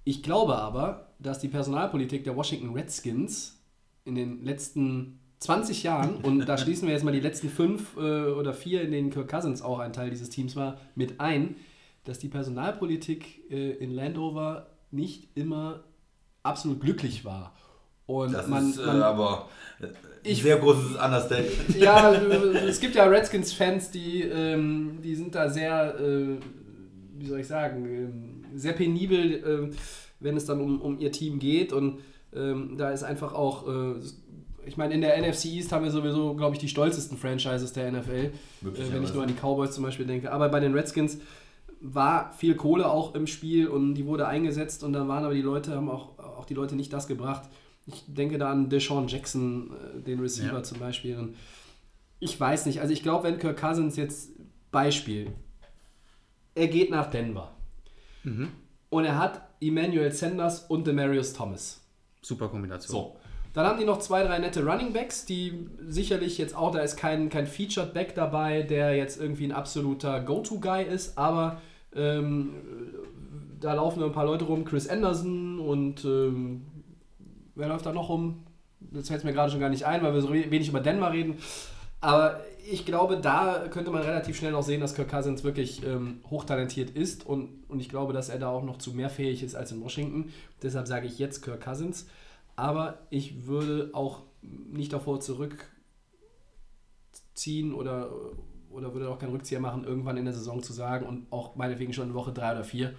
[0.03, 3.61] Ich glaube aber, dass die Personalpolitik der Washington Redskins
[4.05, 8.01] in den letzten 20 Jahren, und da schließen wir jetzt mal die letzten fünf äh,
[8.31, 11.57] oder vier, in denen Kirk Cousins auch ein Teil dieses Teams war, mit ein,
[12.05, 15.85] dass die Personalpolitik äh, in Landover nicht immer
[16.43, 17.55] absolut glücklich war.
[18.07, 19.49] Und Das man, ist äh, man, aber
[19.81, 19.87] äh,
[20.25, 21.77] Ich- ein sehr großes Understatement.
[21.79, 26.37] ja, äh, es gibt ja Redskins-Fans, die, ähm, die sind da sehr, äh,
[27.19, 29.71] wie soll ich sagen, ähm, sehr penibel, ähm,
[30.19, 31.73] wenn es dann um, um ihr Team geht.
[31.73, 32.01] Und
[32.35, 33.95] ähm, da ist einfach auch, äh,
[34.67, 37.91] ich meine, in der NFC East haben wir sowieso, glaube ich, die stolzesten Franchises der
[37.93, 40.31] NFL, äh, wenn ich nur an die Cowboys zum Beispiel denke.
[40.33, 41.19] Aber bei den Redskins
[41.81, 45.41] war viel Kohle auch im Spiel und die wurde eingesetzt und dann waren aber die
[45.43, 47.49] Leute, haben auch, auch die Leute nicht das gebracht.
[47.87, 50.63] Ich denke da an Deshaun Jackson, äh, den Receiver Ja.
[50.63, 51.17] zum Beispiel.
[51.17, 51.37] Und
[52.19, 54.31] ich weiß nicht, also ich glaube, wenn Kirk Cousins jetzt
[54.71, 55.33] Beispiel,
[56.55, 57.51] er geht nach Denver
[58.91, 61.81] und er hat Emmanuel Sanders und Demarius Thomas.
[62.21, 62.93] Super Kombination.
[62.93, 63.17] So.
[63.53, 66.97] Dann haben die noch zwei, drei nette Running Backs, die sicherlich jetzt auch, da ist
[66.97, 71.61] kein, kein Featured Back dabei, der jetzt irgendwie ein absoluter Go-To-Guy ist, aber
[71.95, 72.51] ähm,
[73.61, 76.63] da laufen ein paar Leute rum, Chris Anderson und ähm,
[77.57, 78.45] wer läuft da noch rum?
[78.93, 81.13] Jetzt fällt mir gerade schon gar nicht ein, weil wir so we- wenig über Denver
[81.13, 81.37] reden.
[82.01, 86.21] Aber ich glaube, da könnte man relativ schnell noch sehen, dass Kirk Cousins wirklich ähm,
[86.31, 89.55] hochtalentiert ist und, und ich glaube, dass er da auch noch zu mehr fähig ist
[89.55, 90.33] als in Washington.
[90.63, 92.07] Deshalb sage ich jetzt Kirk Cousins.
[92.61, 95.65] Aber ich würde auch nicht davor zurückziehen
[97.73, 98.11] oder,
[98.71, 101.93] oder würde auch keinen Rückzieher machen, irgendwann in der Saison zu sagen und auch meinetwegen
[101.95, 102.93] schon in Woche 3 oder 4,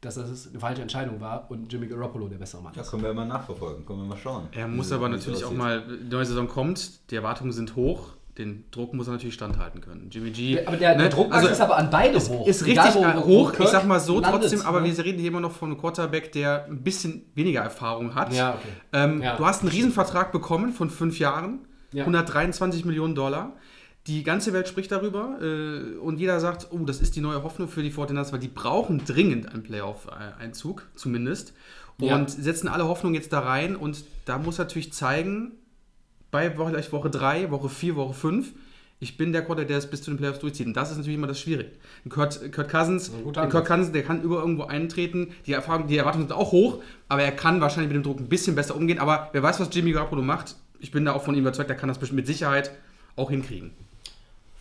[0.00, 2.90] dass das eine falsche Entscheidung war und Jimmy Garoppolo der bessere Mann Ja, ist.
[2.90, 4.48] können wir mal nachverfolgen, können wir mal schauen.
[4.52, 8.15] Er muss Wie- aber natürlich auch mal, die neue Saison kommt, die Erwartungen sind hoch,
[8.38, 10.08] den Druck muss er natürlich standhalten können.
[10.10, 10.64] Jimmy G.
[10.66, 12.46] Aber der, der ne, Druck also ist aber an beide hoch.
[12.46, 14.94] Ist richtig wo- äh, wo hoch, ich Kirk sag mal so, landet, trotzdem, aber ne?
[14.96, 18.32] wir reden hier immer noch von einem Quarterback, der ein bisschen weniger Erfahrung hat.
[18.34, 18.68] Ja, okay.
[18.92, 19.36] Ähm, Ja.
[19.36, 21.60] Du hast einen Riesenvertrag bekommen von fünf Jahren,
[21.92, 22.02] Ja.
[22.04, 23.52] 123 Millionen Dollar.
[24.06, 27.66] Die ganze Welt spricht darüber äh, und jeder sagt, oh, das ist die neue Hoffnung
[27.68, 31.54] für die 49ers, weil die brauchen dringend einen Playoff-Einzug, zumindest.
[31.98, 35.52] Und setzen alle Hoffnung jetzt da rein und da muss natürlich zeigen,
[36.30, 38.52] bei Woche, vielleicht Woche 3, Woche 4, Woche 5,
[38.98, 40.66] ich bin der Quarterback, der es bis zu den Playoffs durchzieht.
[40.66, 41.72] Und das ist natürlich immer das Schwierige.
[42.04, 43.66] Ein Kurt, Kurt Cousins, Kurt.
[43.66, 45.32] Cousins, der kann über irgendwo eintreten.
[45.44, 48.28] Die, Erfahrung, die Erwartungen sind auch hoch, aber er kann wahrscheinlich mit dem Druck ein
[48.28, 48.98] bisschen besser umgehen.
[48.98, 50.56] Aber wer weiß, was Jimmy Garoppolo macht.
[50.78, 52.70] Ich bin da auch von ihm überzeugt, der kann das bestimmt mit Sicherheit
[53.16, 53.72] auch hinkriegen.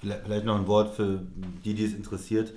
[0.02, 1.22] Vielleicht noch ein Wort für
[1.64, 2.54] die, die es interessiert.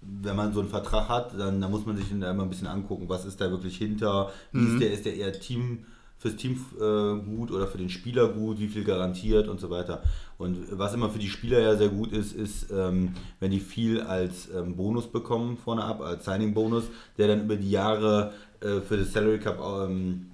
[0.00, 2.66] Wenn man so einen Vertrag hat, dann, dann muss man sich da immer ein bisschen
[2.66, 5.84] angucken, was ist da wirklich hinter, wie ist der, ist der eher Team
[6.20, 10.02] fürs Team äh, gut oder für den Spieler gut, wie viel garantiert und so weiter.
[10.36, 14.02] Und was immer für die Spieler ja sehr gut ist, ist, ähm, wenn die viel
[14.02, 16.84] als ähm, Bonus bekommen vorne ab, als Signing-Bonus,
[17.16, 20.26] der dann über die Jahre äh, für das Salary Cup ähm,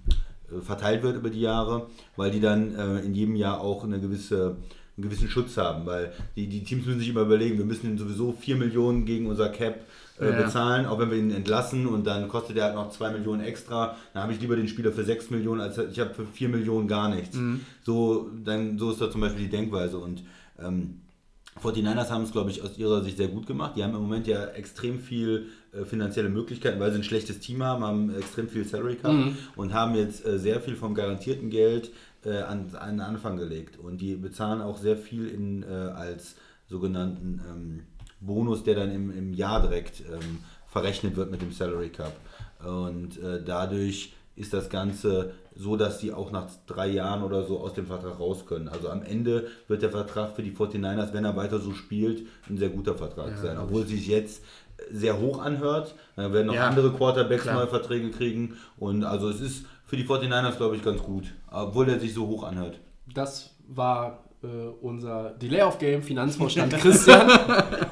[0.50, 4.00] äh, verteilt wird über die Jahre, weil die dann äh, in jedem Jahr auch eine
[4.00, 4.56] gewisse,
[4.96, 8.32] einen gewissen Schutz haben, weil die, die Teams müssen sich immer überlegen, wir müssen sowieso
[8.32, 9.86] 4 Millionen gegen unser Cap
[10.20, 10.42] äh, Ja.
[10.42, 13.96] bezahlen, auch wenn wir ihn entlassen und dann kostet er halt noch 2 Millionen extra,
[14.14, 16.88] dann habe ich lieber den Spieler für 6 Millionen, als ich habe für 4 Millionen
[16.88, 17.36] gar nichts.
[17.84, 20.22] So, dann, so ist da zum Beispiel die Denkweise und
[20.58, 21.00] ähm,
[21.62, 23.76] 49ers haben es, glaube ich, aus ihrer Sicht sehr gut gemacht.
[23.76, 27.62] Die haben im Moment ja extrem viel äh, finanzielle Möglichkeiten, weil sie ein schlechtes Team
[27.62, 29.10] haben, haben extrem viel Salary Cap
[29.56, 31.92] und haben jetzt äh, sehr viel vom garantierten Geld
[32.26, 33.78] äh, an, an den Anfang gelegt.
[33.78, 36.36] Und die bezahlen auch sehr viel in, äh, als
[36.68, 37.80] sogenannten ähm,
[38.20, 42.12] Bonus, der dann im, im Jahr direkt ähm, verrechnet wird mit dem Salary Cap.
[42.64, 47.58] Und äh, dadurch ist das Ganze so, dass die auch nach drei Jahren oder so
[47.60, 48.68] aus dem Vertrag raus können.
[48.68, 52.58] Also am Ende wird der Vertrag für die 49ers, wenn er weiter so spielt, ein
[52.58, 53.56] sehr guter Vertrag sein.
[53.58, 54.42] Obwohl es sich jetzt
[54.90, 55.94] sehr hoch anhört.
[56.16, 57.54] Da werden noch Ja, andere Quarterbacks klar.
[57.54, 58.56] neue Verträge kriegen.
[58.76, 61.32] Und also es ist für die 49ers, glaube ich, ganz gut.
[61.50, 62.78] Obwohl er sich so hoch anhört.
[63.14, 64.46] Das war äh,
[64.82, 67.26] unser Delay of Game Finanzvorstand Christian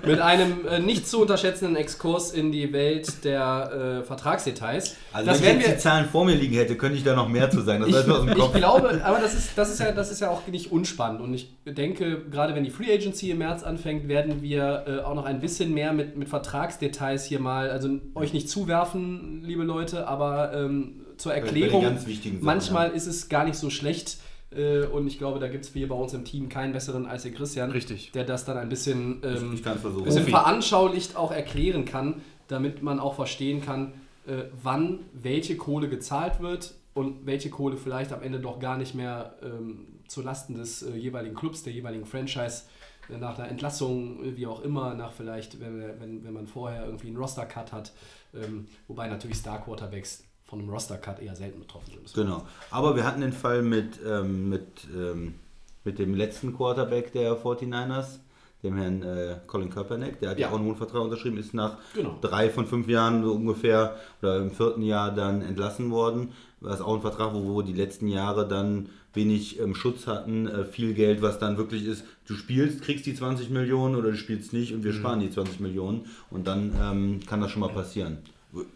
[0.05, 4.97] mit einem äh, nicht zu unterschätzenden Exkurs in die Welt der äh, Vertragsdetails.
[5.13, 7.29] Also das wenn ich jetzt die Zahlen vor mir liegen hätte, könnte ich da noch
[7.29, 7.81] mehr zu sagen.
[7.81, 8.55] Das ich, aus dem ich Kopf.
[8.55, 11.23] glaube, aber das ist, das, ist ja, das ist ja auch nicht unspannend.
[11.23, 15.15] Und ich denke, gerade wenn die Free Agency im März anfängt, werden wir äh, auch
[15.15, 20.07] noch ein bisschen mehr mit, mit Vertragsdetails hier mal, also euch nicht zuwerfen, liebe Leute,
[20.07, 21.99] aber ähm, zur Erklärung.
[22.41, 24.19] manchmal ist es gar nicht so schlecht.
[24.57, 27.23] Äh, Und ich glaube, da gibt es hier bei uns im Team keinen besseren als
[27.23, 28.13] den Christian, Richtig.
[28.13, 33.61] der das dann ein bisschen, ähm, bisschen veranschaulicht auch erklären kann, damit man auch verstehen
[33.61, 33.93] kann,
[34.27, 38.95] äh, wann welche Kohle gezahlt wird und welche Kohle vielleicht am Ende doch gar nicht
[38.95, 42.63] mehr ähm, zulasten des äh, jeweiligen Clubs, der jeweiligen Franchise
[43.09, 46.87] äh, nach einer Entlassung, äh, wie auch immer, nach vielleicht, wenn, wenn, wenn man vorher
[46.87, 47.93] irgendwie einen Roster-Cut hat,
[48.35, 52.15] ähm, wobei natürlich Star-Quarterbacks von einem Roster-Cut eher selten betroffen sind.
[52.15, 52.45] Genau.
[52.71, 55.35] Aber wir hatten den Fall mit, ähm, mit, ähm,
[55.83, 58.21] mit dem letzten Quarterback der 49ers,
[58.63, 60.21] dem Herrn äh, Colin Kaepernick.
[60.21, 62.17] Der hat ja auch einen hohen Vertrag unterschrieben, ist nach Genau.
[62.21, 66.33] drei von fünf Jahren so ungefähr oder im vierten Jahr dann entlassen worden.
[66.61, 70.47] Das ist auch ein Vertrag, wo, wo die letzten Jahre dann wenig ähm, Schutz hatten,
[70.47, 74.17] äh, viel Geld, was dann wirklich ist, du spielst, kriegst die 20 Millionen oder du
[74.17, 77.69] spielst nicht und wir sparen die 20 Millionen und dann ähm, kann das schon mal
[77.69, 78.19] passieren.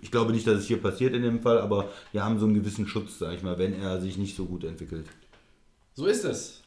[0.02, 2.54] Ich glaube nicht, dass es hier passiert in dem Fall, aber wir haben so einen
[2.54, 5.06] gewissen Schutz, sag ich mal, wenn er sich nicht so gut entwickelt.
[5.94, 6.62] So ist es.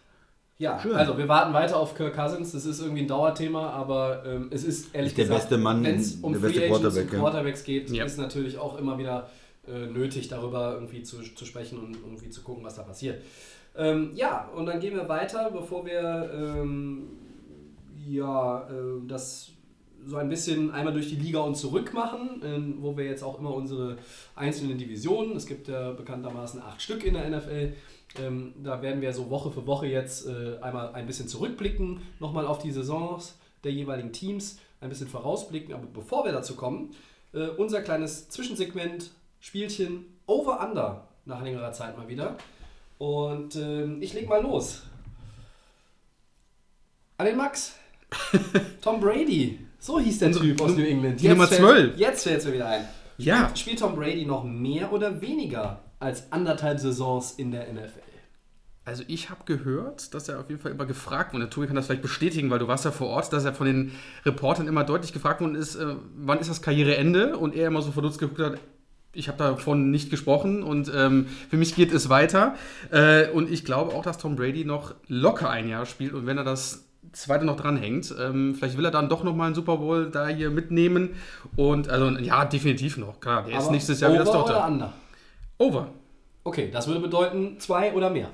[0.58, 0.94] Ja, Schön.
[0.94, 2.52] also wir warten weiter auf Kirk Cousins.
[2.52, 5.84] Das ist irgendwie ein Dauerthema, aber ähm, es ist ehrlich Ist der gesagt, beste Mann,
[5.84, 7.20] wenn es um der Free beste Agents Quarterback, und ja.
[7.20, 8.06] Quarterbacks geht, Ja.
[8.06, 9.30] ist natürlich auch immer wieder
[9.68, 13.24] äh, nötig, darüber irgendwie zu, zu sprechen und irgendwie zu gucken, was da passiert.
[13.76, 17.08] Ähm, ja, und dann gehen wir weiter, bevor wir ähm,
[18.08, 19.50] ja, äh, das
[20.06, 23.40] so ein bisschen einmal durch die Liga und zurück machen, ähm, wo wir jetzt auch
[23.40, 23.98] immer unsere
[24.36, 27.74] einzelnen Divisionen, es gibt ja bekanntermaßen acht Stück in der NFL,
[28.20, 32.46] ähm, da werden wir so Woche für Woche jetzt äh, einmal ein bisschen zurückblicken, nochmal
[32.46, 35.74] auf die Saisons der jeweiligen Teams, ein bisschen vorausblicken.
[35.74, 36.96] Aber bevor wir dazu kommen,
[37.34, 42.38] äh, unser kleines Zwischensegment, Spielchen Over-Under nach längerer Zeit mal wieder.
[42.98, 44.84] Und ähm, ich leg mal los.
[47.18, 47.76] An den Max.
[48.82, 49.60] Tom Brady.
[49.84, 51.20] So hieß der Typ aus New England.
[51.20, 51.98] die Nummer fällt- 12.
[51.98, 52.88] Jetzt fällt es mir wieder ein.
[53.18, 53.38] Ja.
[53.46, 58.00] Spielt, spielt Tom Brady noch mehr oder weniger als anderthalb Saisons in der NFL?
[58.86, 61.50] Also ich habe gehört, dass er auf jeden Fall immer gefragt wurde.
[61.50, 63.92] Tobi kann das vielleicht bestätigen, weil du warst ja vor Ort, dass er von den
[64.26, 67.38] Reportern immer deutlich gefragt worden ist, äh, wann ist das Karriereende?
[67.38, 68.60] Und er immer so verdutzt geguckt hat,
[69.14, 72.56] ich habe davon nicht gesprochen und ähm, für mich geht es weiter.
[72.92, 76.38] Äh, und ich glaube auch, dass Tom Brady noch locker ein Jahr spielt und wenn
[76.38, 80.10] er das zweite noch dranhängt, ähm, vielleicht will er dann doch nochmal einen Super Bowl
[80.12, 81.16] da hier mitnehmen.
[81.56, 83.44] Und also ja, definitiv noch, klar.
[83.44, 84.68] Der ist nächstes Jahr wieder das over oder Tochter.
[84.68, 84.94] under?
[85.58, 85.88] Over.
[86.44, 88.30] Okay, das würde bedeuten zwei oder mehr.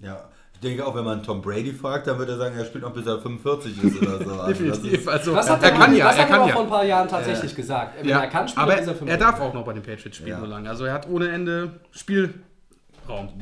[0.00, 2.84] Ja, ich denke auch, wenn man Tom Brady fragt, dann wird er sagen, er spielt
[2.84, 4.30] noch bis er 45 ist oder so.
[4.40, 4.46] Also das
[4.80, 4.92] Definitiv.
[5.00, 6.54] ist, Also, Das hat er er, kann ja, das er hat er kann aber ja.
[6.54, 7.98] vor ein paar Jahren tatsächlich gesagt.
[8.00, 9.26] Wenn Ja, er kann, spielt aber er bis er er 45.
[9.26, 10.40] darf auch noch bei den Patriots spielen Ja.
[10.40, 10.68] so lange.
[10.68, 12.32] Also er hat ohne Ende Spielraum.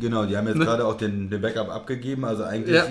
[0.00, 2.24] genau, die haben jetzt gerade auch den, den Backup abgegeben.
[2.24, 2.84] Also eigentlich Ja.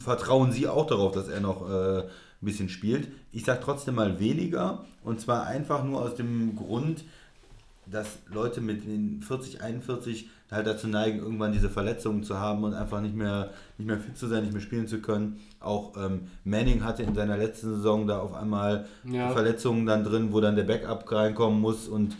[0.00, 2.04] Vertrauen sie auch darauf, dass er noch äh, ein
[2.40, 3.08] bisschen spielt.
[3.32, 4.84] Ich sage trotzdem mal weniger.
[5.02, 7.04] Und zwar einfach nur aus dem Grund,
[7.86, 12.74] dass Leute mit den 40, 41 halt dazu neigen, irgendwann diese Verletzungen zu haben und
[12.74, 15.40] einfach nicht mehr, nicht mehr fit zu sein, nicht mehr spielen zu können.
[15.60, 19.30] Auch ähm, Manning hatte in seiner letzten Saison da auf einmal Ja.
[19.30, 22.16] Verletzungen dann drin, wo dann der Backup reinkommen muss und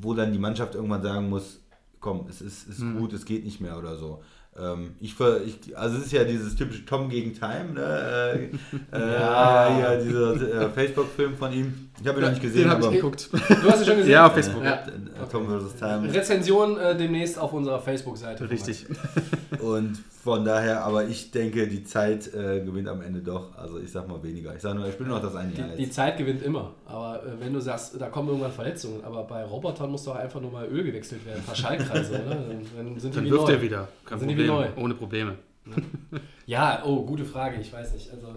[0.00, 1.60] wo dann die Mannschaft irgendwann sagen muss,
[2.08, 4.22] komm, es ist, ist gut, es geht nicht mehr oder so.
[4.58, 8.50] Ähm, ich, ver- ich, also es ist ja dieses typische Tom gegen Time, ne?
[8.92, 11.90] äh, äh, ja, dieser äh, Facebook-Film von ihm.
[12.00, 13.28] Ich habe ihn noch nicht gesehen, Den habe aber ich geguckt.
[13.32, 14.10] Du hast es schon gesehen?
[14.12, 14.64] ja, auf Facebook.
[14.64, 14.74] Ja.
[14.74, 15.76] äh, Tom vs.
[15.76, 16.12] Time.
[16.12, 18.50] Rezension äh, demnächst auf unserer Facebook-Seite.
[18.50, 18.86] Richtig.
[19.60, 23.56] Und von daher, aber ich denke, die Zeit äh, gewinnt am Ende doch.
[23.56, 24.54] Also ich sag mal weniger.
[24.54, 25.90] Ich sage nur, ich spiele noch das eine Jahr Die, die.
[25.90, 26.74] Zeit gewinnt immer.
[26.86, 30.50] Aber wenn du sagst, da kommen irgendwann Verletzungen, aber bei Robotern muss doch einfach nur
[30.50, 31.54] mal Öl gewechselt werden, ein paar
[32.04, 32.34] Schallkreise, oder?
[32.34, 33.52] Dann, sind die Dann wie wirft neu.
[33.52, 33.88] er wieder.
[34.04, 34.54] Kein Sind die Problem.
[34.54, 34.68] neu.
[34.76, 35.36] Ohne Probleme.
[36.46, 38.10] Ja, oh, gute Frage, ich weiß nicht.
[38.10, 38.28] Also,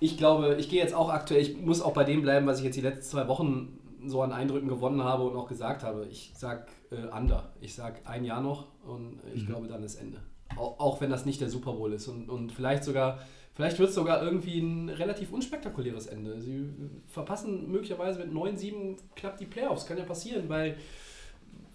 [0.00, 2.64] ich glaube, ich gehe jetzt auch aktuell, ich muss auch bei dem bleiben, was ich
[2.64, 6.06] jetzt die letzten zwei Wochen so an Eindrücken gewonnen habe und auch gesagt habe.
[6.10, 7.50] Ich sag äh, under.
[7.60, 10.18] Ich sag ein Jahr noch und ich glaube, dann ist Ende.
[10.56, 13.18] Auch, auch wenn das nicht der Super Bowl ist und, und vielleicht sogar,
[13.54, 16.40] vielleicht wird es sogar irgendwie ein relativ unspektakuläres Ende.
[16.40, 16.70] Sie
[17.08, 19.86] verpassen möglicherweise mit 9-7 knapp die Playoffs.
[19.86, 20.76] Kann ja passieren, weil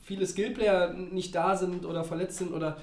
[0.04, 2.78] viele Skillplayer nicht da sind oder verletzt sind oder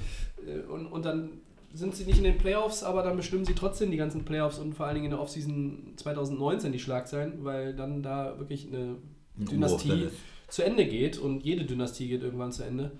[0.46, 1.40] äh, und, und dann
[1.72, 4.74] sind sie nicht in den Playoffs, aber dann bestimmen sie trotzdem die ganzen Playoffs und
[4.74, 8.96] vor allen Dingen in der Offseason 2019 die Schlagzeilen, weil dann da wirklich eine
[9.38, 10.08] Ein Dynastie
[10.48, 12.90] zu Ende geht und jede Dynastie geht irgendwann zu Ende.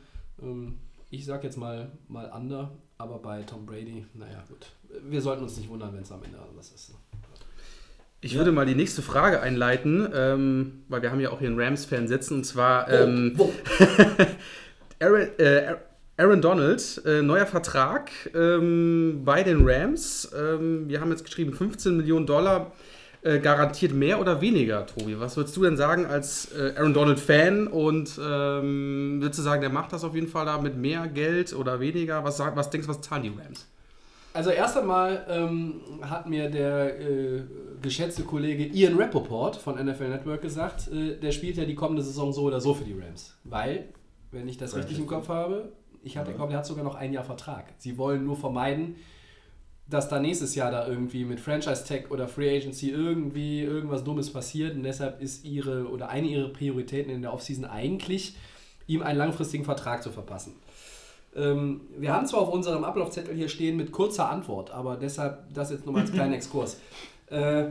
[0.41, 0.79] Ähm,
[1.11, 4.67] ich sag jetzt mal, mal under, aber bei Tom Brady, naja gut.
[5.09, 6.95] Wir sollten uns nicht wundern, wenn es am Ende anders ist.
[8.23, 11.59] Ich würde mal die nächste Frage einleiten, ähm, weil wir haben ja auch hier einen
[11.59, 13.51] Rams-Fan sitzen und zwar ähm, oh,
[15.01, 15.77] Aaron, äh,
[16.19, 20.31] Aaron Donald, äh, neuer Vertrag ähm, bei den Rams.
[20.39, 22.73] Ähm, wir haben jetzt geschrieben 15 Millionen Dollar.
[23.23, 25.21] Äh, garantiert mehr oder weniger, Tobi?
[25.21, 27.67] Was würdest du denn sagen als äh, Aaron Donald-Fan?
[27.67, 31.53] Und ähm, würdest du sagen, der macht das auf jeden Fall da mit mehr Geld
[31.53, 32.25] oder weniger?
[32.25, 33.67] Was, was denkst du, was zahlen die Rams?
[34.33, 37.43] Also erst einmal ähm, hat mir der äh,
[37.83, 42.33] geschätzte Kollege Ian Rappaport von NFL Network gesagt, äh, der spielt ja die kommende Saison
[42.33, 43.37] so oder so für die Rams.
[43.43, 43.89] Weil,
[44.31, 47.13] wenn ich das richtig im Kopf habe, ich hatte, glaube, der hat sogar noch ein
[47.13, 47.75] Jahr Vertrag.
[47.79, 48.97] Sie wollen nur vermeiden,
[49.89, 54.33] dass da nächstes Jahr da irgendwie mit Franchise Tag oder Free Agency irgendwie irgendwas Dummes
[54.33, 58.37] passiert und deshalb ist ihre oder eine ihrer Prioritäten in der Offseason eigentlich,
[58.87, 60.55] ihm einen langfristigen Vertrag zu verpassen.
[61.35, 65.71] Ähm, wir haben zwar auf unserem Ablaufzettel hier stehen mit kurzer Antwort, aber deshalb das
[65.71, 66.79] jetzt nochmal als kleinen Exkurs.
[67.27, 67.67] Äh,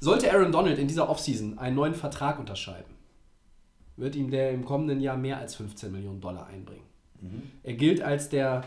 [0.00, 2.94] sollte Aaron Donald in dieser Offseason einen neuen Vertrag unterschreiben,
[3.96, 6.84] wird ihm der im kommenden Jahr mehr als 15 Millionen Dollar einbringen.
[7.62, 8.64] Er gilt als der,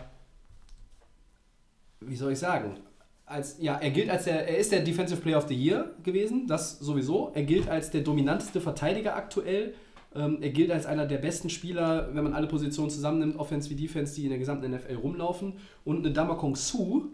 [2.02, 2.78] wie soll ich sagen,
[3.26, 6.46] als, ja, er gilt als der, er ist der Defensive Player of the Year gewesen,
[6.46, 7.32] das sowieso.
[7.34, 9.74] Er gilt als der dominanteste Verteidiger aktuell.
[10.16, 13.76] Ähm, er gilt als einer der besten Spieler, wenn man alle Positionen zusammennimmt, Offense wie
[13.76, 15.54] Defense, die in der gesamten NFL rumlaufen.
[15.86, 17.12] Und eine Damakong Su,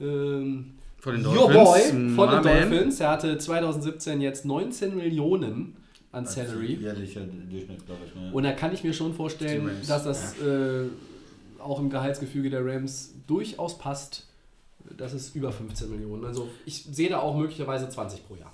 [0.00, 2.42] ähm, Von den Your Dolphins, Boy von den.
[2.42, 3.00] Dolphins.
[3.00, 5.76] Er hatte 2017 jetzt 19 Millionen
[6.12, 6.74] an Salary.
[6.74, 8.14] Jährlicher Durchschnitt, glaube ich.
[8.14, 8.30] Ne?
[8.32, 10.84] Und da kann ich mir schon vorstellen, dass das äh,
[11.58, 14.26] auch im Gehaltsgefüge der Rams durchaus passt.
[14.96, 16.24] Das ist über 15 Millionen.
[16.24, 18.52] Also ich sehe da auch möglicherweise 20 pro Jahr.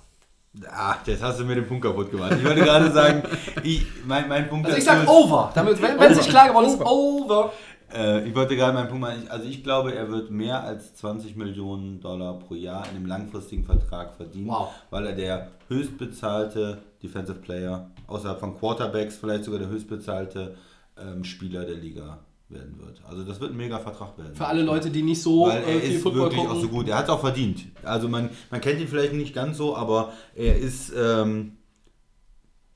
[0.67, 2.33] Ah, jetzt hast du mir den Punkt kaputt gemacht.
[2.37, 3.21] Ich wollte gerade sagen,
[3.63, 5.51] ich, mein, mein Punkt Also ich dazu sage ist- over.
[5.53, 7.53] Damit, wenn es nicht klar geworden ist, over.
[7.93, 9.21] Äh, ich wollte gerade meinen Punkt machen.
[9.23, 13.05] Ich- Also ich glaube, er wird mehr als 20 Millionen Dollar pro Jahr in einem
[13.05, 14.69] langfristigen Vertrag verdienen, Wow.
[14.89, 20.55] weil er der höchstbezahlte Defensive Player, außerhalb von Quarterbacks vielleicht sogar der höchstbezahlte
[20.99, 23.01] ähm, Spieler der Liga werden wird.
[23.07, 24.33] Also das wird ein mega Vertrag werden.
[24.35, 26.57] Für alle Leute, die nicht so Weil äh, er viel ist Football wirklich gucken.
[26.57, 26.87] auch so gut.
[26.89, 27.65] Er hat es auch verdient.
[27.83, 31.57] Also man, man kennt ihn vielleicht nicht ganz so, aber er ist, ähm,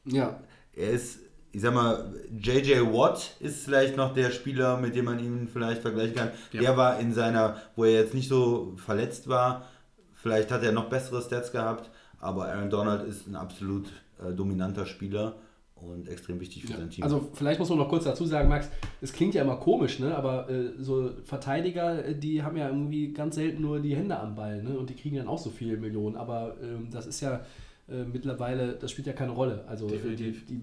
[0.06, 0.40] Ja.
[0.76, 1.20] er ist,
[1.52, 5.82] ich sag mal, JJ Watt ist vielleicht noch der Spieler, mit dem man ihn vielleicht
[5.82, 6.32] vergleichen kann.
[6.52, 6.62] Ja.
[6.62, 9.66] Der war in seiner, wo er jetzt nicht so verletzt war,
[10.14, 13.88] vielleicht hat er noch bessere Stats gehabt, aber Aaron Donald ist ein absolut
[14.24, 15.36] äh, dominanter Spieler
[15.86, 17.04] und extrem wichtig für sein Team.
[17.04, 18.70] Also vielleicht muss man noch kurz dazu sagen, Max,
[19.02, 20.16] es klingt ja immer komisch, ne?
[20.16, 24.36] aber äh, so Verteidiger, äh, die haben ja irgendwie ganz selten nur die Hände am
[24.36, 24.78] Ball ne?
[24.78, 26.16] und die kriegen dann auch so viele Millionen.
[26.16, 27.46] Aber ähm, das ist ja
[27.90, 29.66] äh, mittlerweile, das spielt ja keine Rolle.
[29.68, 30.62] Also äh, die, die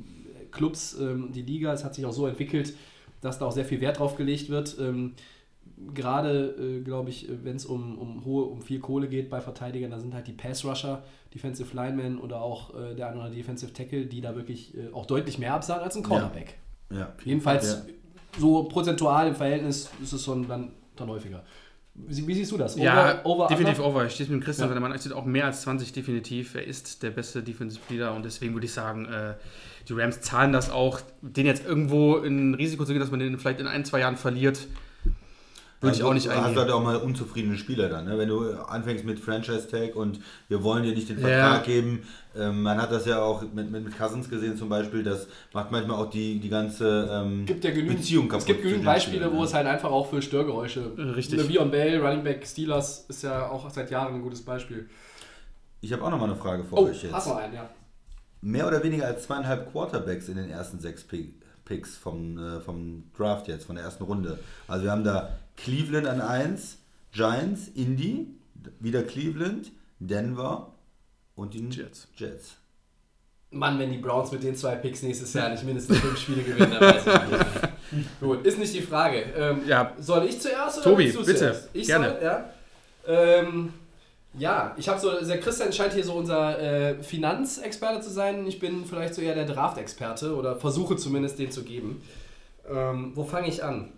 [0.51, 2.75] Clubs, ähm, die Liga, es hat sich auch so entwickelt,
[3.21, 4.77] dass da auch sehr viel Wert drauf gelegt wird.
[4.81, 5.13] Ähm,
[5.95, 9.91] Gerade, äh, glaube ich, wenn es um, um hohe, um viel Kohle geht bei Verteidigern,
[9.91, 11.03] da sind halt die Pass-Rusher,
[11.35, 15.39] Defensive Linemen oder auch äh, der andere Defensive Tackle, die da wirklich äh, auch deutlich
[15.39, 16.55] mehr absagen als ein Cornerback.
[16.93, 17.13] ja.
[17.25, 18.41] Jedenfalls Ja.
[18.41, 21.43] so prozentual im Verhältnis ist es schon dann, dann häufiger.
[21.95, 22.77] Wie, wie siehst du das?
[22.77, 23.91] Ja, over, definitiv under?
[23.91, 24.07] over.
[24.07, 24.75] Ich stehe mit Christian, Ja.
[24.75, 24.81] ja.
[24.81, 26.55] der Mann steht auch mehr als 20 definitiv.
[26.55, 29.35] Er ist der beste Defensive Leader und deswegen würde ich sagen, äh,
[29.89, 31.01] die Rams zahlen das auch.
[31.21, 34.17] Den jetzt irgendwo in Risiko zu gehen, dass man den vielleicht in ein, zwei Jahren
[34.17, 34.67] verliert,
[35.81, 36.59] würde ich Also, auch nicht du hast eingehen.
[36.59, 38.19] halt auch mal unzufriedene Spieler dann, ne?
[38.19, 41.27] wenn du anfängst mit Franchise Tag und wir wollen dir nicht den Ja.
[41.29, 42.03] Vertrag geben.
[42.37, 45.97] Ähm, man hat das ja auch mit, mit, Cousins gesehen zum Beispiel, das macht manchmal
[45.97, 48.47] auch die, die ganze ähm, gibt ja genügend, Beziehung es kaputt.
[48.47, 49.45] gibt genügend Beispiele, Spielern, wo ne?
[49.47, 50.93] es halt einfach auch für Störgeräusche.
[51.17, 51.41] Richtig.
[51.41, 54.89] Le'Veon Bell, Running Back Steelers ist ja auch seit Jahren ein gutes Beispiel.
[55.81, 57.13] Ich habe auch noch mal eine Frage für Oh, euch jetzt.
[57.15, 57.69] hast du einen, ja.
[58.43, 63.05] Mehr oder weniger als zweieinhalb Quarterbacks in den ersten sechs Pi- Picks vom, äh, vom
[63.17, 64.39] Draft jetzt, von der ersten Runde.
[64.69, 65.31] Also wir haben da
[65.63, 66.79] Cleveland an 1,
[67.13, 68.29] Giants, Indy,
[68.79, 70.73] wieder Cleveland, Denver
[71.35, 72.09] und die Jets.
[72.17, 72.57] Jets.
[73.53, 76.71] Mann, wenn die Browns mit den zwei Picks nächstes Jahr nicht mindestens fünf Spiele gewinnen,
[76.71, 78.09] dann weiß ich nicht.
[78.21, 79.25] Gut, ist nicht die Frage.
[79.37, 79.93] Ähm, Ja.
[79.99, 81.35] Soll ich zuerst oder Tobi, bitte.
[81.35, 81.69] zuerst?
[81.73, 82.11] Ich Gerne.
[82.11, 82.51] Soll, ja.
[83.09, 83.73] Ähm,
[84.39, 88.47] ja, ich habe so, der Christian scheint hier so unser äh, Finanzexperte zu sein.
[88.47, 92.01] Ich bin vielleicht so eher der Draft-Experte oder versuche zumindest den zu geben.
[92.71, 93.93] Ähm, wo fange ich an?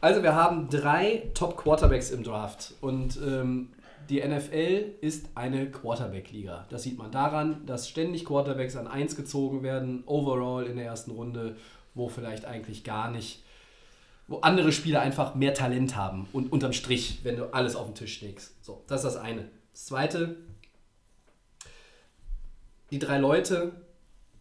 [0.00, 3.70] Also wir haben drei Top-Quarterbacks im Draft und ähm,
[4.08, 6.66] die NFL ist eine Quarterback-Liga.
[6.70, 11.10] Das sieht man daran, dass ständig Quarterbacks an 1 gezogen werden, overall in der ersten
[11.10, 11.56] Runde,
[11.94, 13.42] wo vielleicht eigentlich gar nicht,
[14.28, 17.96] wo andere Spieler einfach mehr Talent haben und unterm Strich, wenn du alles auf den
[17.96, 18.64] Tisch legst.
[18.64, 19.48] So, das ist das eine.
[19.72, 20.36] Das zweite,
[22.92, 23.72] die drei Leute,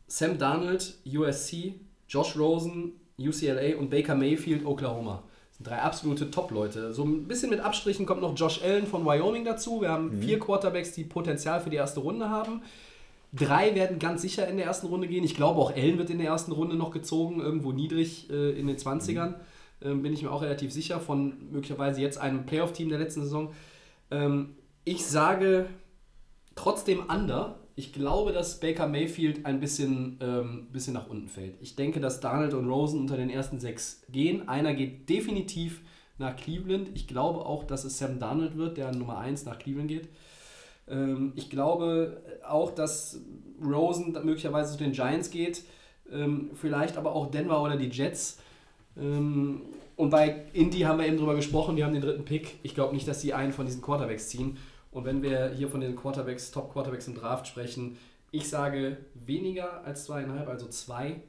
[0.05, 5.23] Sam Darnold, USC, Josh Rosen, UCLA und Baker Mayfield, Oklahoma.
[5.59, 6.93] Drei absolute Top-Leute.
[6.93, 9.81] So ein bisschen mit Abstrichen kommt noch Josh Allen von Wyoming dazu.
[9.81, 12.61] Wir haben vier Quarterbacks, die Potenzial für die erste Runde haben.
[13.33, 15.23] Drei werden ganz sicher in der ersten Runde gehen.
[15.23, 18.67] Ich glaube, auch Allen wird in der ersten Runde noch gezogen, irgendwo niedrig äh, in
[18.67, 19.35] den 20ern.
[19.81, 23.53] Ähm, bin ich mir auch relativ sicher, von möglicherweise jetzt einem Playoff-Team der letzten Saison.
[24.11, 25.67] Ähm, ich sage
[26.55, 27.59] trotzdem under.
[27.79, 31.61] Ich glaube, dass Baker Mayfield ein bisschen, ähm, bisschen nach unten fällt.
[31.61, 34.49] Ich denke, dass Donald und Rosen unter den ersten sechs gehen.
[34.49, 35.81] Einer geht definitiv
[36.17, 36.89] nach Cleveland.
[36.95, 40.09] Ich glaube auch, dass es Sam Darnold wird, der Nummer 1 nach Cleveland geht.
[40.89, 43.21] Ähm, ich glaube auch, dass
[43.63, 45.63] Rosen möglicherweise zu den Giants geht.
[46.11, 48.39] Ähm, vielleicht aber auch Denver oder die Jets.
[48.99, 49.61] Ähm,
[49.95, 52.55] und bei Indy haben wir eben drüber gesprochen, die haben den dritten Pick.
[52.63, 54.57] Ich glaube nicht, dass sie einen von diesen Quarterbacks ziehen.
[54.91, 57.97] Und wenn wir hier von den Quarterbacks, Top Quarterbacks im Draft sprechen,
[58.31, 61.21] ich sage weniger als zweieinhalb, also zwei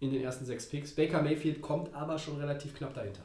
[0.00, 0.94] in den ersten sechs Picks.
[0.94, 3.22] Baker Mayfield kommt aber schon relativ knapp dahinter.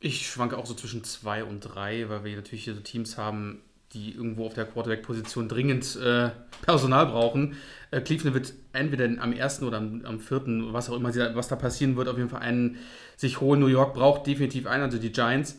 [0.00, 3.62] Ich schwanke auch so zwischen zwei und drei, weil wir natürlich hier so Teams haben,
[3.92, 6.30] die irgendwo auf der Quarterback-Position dringend äh,
[6.62, 7.56] Personal brauchen.
[7.90, 11.56] Äh, Cleveland wird entweder am ersten oder am, am vierten, was auch immer, was da
[11.56, 12.76] passieren wird, auf jeden Fall einen
[13.16, 13.60] sich holen.
[13.60, 15.58] New York braucht definitiv einen, also die Giants.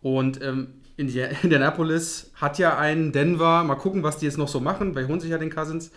[0.00, 0.68] Und ähm,
[1.42, 5.20] Indianapolis hat ja einen, Denver, mal gucken, was die jetzt noch so machen, weil holen
[5.20, 5.90] sich ja den Cousins.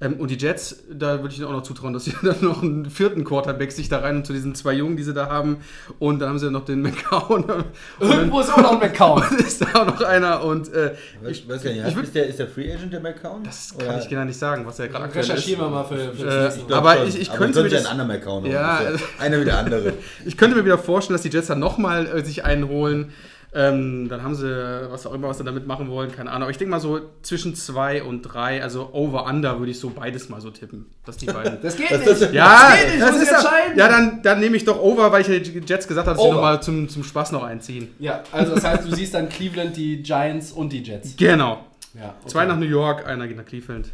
[0.00, 2.62] Ähm, und die Jets, da würde ich ihnen auch noch zutrauen, dass sie dann noch
[2.64, 5.58] einen vierten Quarterback sich da rein und zu diesen zwei Jungen, die sie da haben.
[6.00, 7.44] Und dann haben sie noch den McCown.
[8.00, 9.22] Und Irgendwo ist auch noch ein McCown.
[9.30, 10.42] dann ist da auch noch einer.
[10.42, 10.94] Und äh,
[11.28, 13.44] Ich weiß gar nicht, ich würd- ist, der, ist der Free Agent der McCown?
[13.44, 15.30] das kann ich genau nicht sagen, was er gerade aktuell ist.
[15.30, 16.74] Recherchieren wir mal für, für Äh, Mal.
[16.76, 18.46] aber ich- ich könnte mir ja das- ein anderer McCown.
[18.46, 18.90] Ja, Ja,
[19.20, 19.92] einer wie der andere.
[20.26, 23.12] Ich könnte mir wieder vorstellen, dass die Jets dann nochmal äh, sich einen holen.
[23.56, 24.48] Ähm, dann haben sie
[24.90, 26.42] was auch immer, was sie damit machen wollen, keine Ahnung.
[26.42, 30.28] Aber ich denke mal so zwischen zwei und drei, also over-under würde ich so beides
[30.28, 30.86] mal so tippen.
[31.04, 31.58] Dass die beiden.
[31.62, 32.06] Das geht nicht.
[32.06, 33.78] das ja, geht nicht, das ist entscheiden.
[33.78, 36.22] ja, dann, dann nehme ich doch over, weil ich ja die Jets gesagt habe, dass
[36.22, 36.34] sie Over.
[36.34, 37.88] nochmal zum, zum Spaß noch einziehen.
[38.00, 41.16] Ja, also das heißt, du siehst dann Cleveland, die Giants und die Jets.
[41.16, 41.64] Genau.
[41.94, 42.28] Ja, okay.
[42.28, 43.88] Zwei nach New York, einer geht nach Cleveland.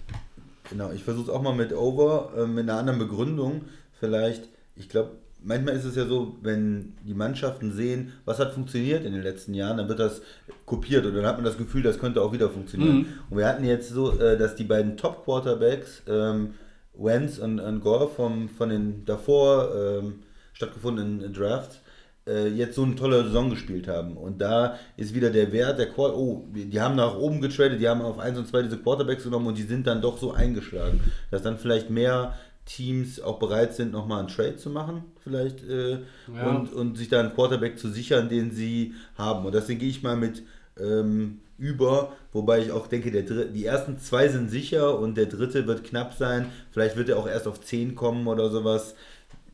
[0.70, 3.62] Genau, ich versuche es auch mal mit Over, äh, mit einer anderen Begründung.
[3.98, 5.10] Vielleicht, ich glaube,
[5.42, 9.54] manchmal ist es ja so, wenn die Mannschaften sehen, was hat funktioniert in den letzten
[9.54, 10.22] Jahren, dann wird das
[10.66, 12.98] kopiert und dann hat man das Gefühl, das könnte auch wieder funktionieren.
[12.98, 13.06] Mhm.
[13.30, 16.54] Und wir hatten jetzt so, äh, dass die beiden Top-Quarterbacks, ähm,
[16.94, 20.20] Wentz und, und Gore vom, von den davor ähm,
[20.52, 21.80] stattgefundenen Drafts,
[22.26, 24.16] äh, jetzt so eine tolle Saison gespielt haben.
[24.16, 27.88] Und da ist wieder der Wert der Quar Oh, die haben nach oben getradet, die
[27.88, 31.00] haben auf 1 und 2 diese Quarterbacks genommen und die sind dann doch so eingeschlagen,
[31.30, 32.34] dass dann vielleicht mehr
[32.66, 35.98] Teams auch bereit sind, nochmal einen Trade zu machen, vielleicht, äh,
[36.34, 36.46] Ja.
[36.50, 39.44] und, und sich da einen Quarterback zu sichern, den sie haben.
[39.44, 40.42] Und deswegen gehe ich mal mit
[40.78, 45.66] ähm, über, wobei ich auch denke, der die ersten zwei sind sicher und der dritte
[45.66, 46.46] wird knapp sein.
[46.70, 48.94] Vielleicht wird er auch erst auf 10 kommen oder sowas.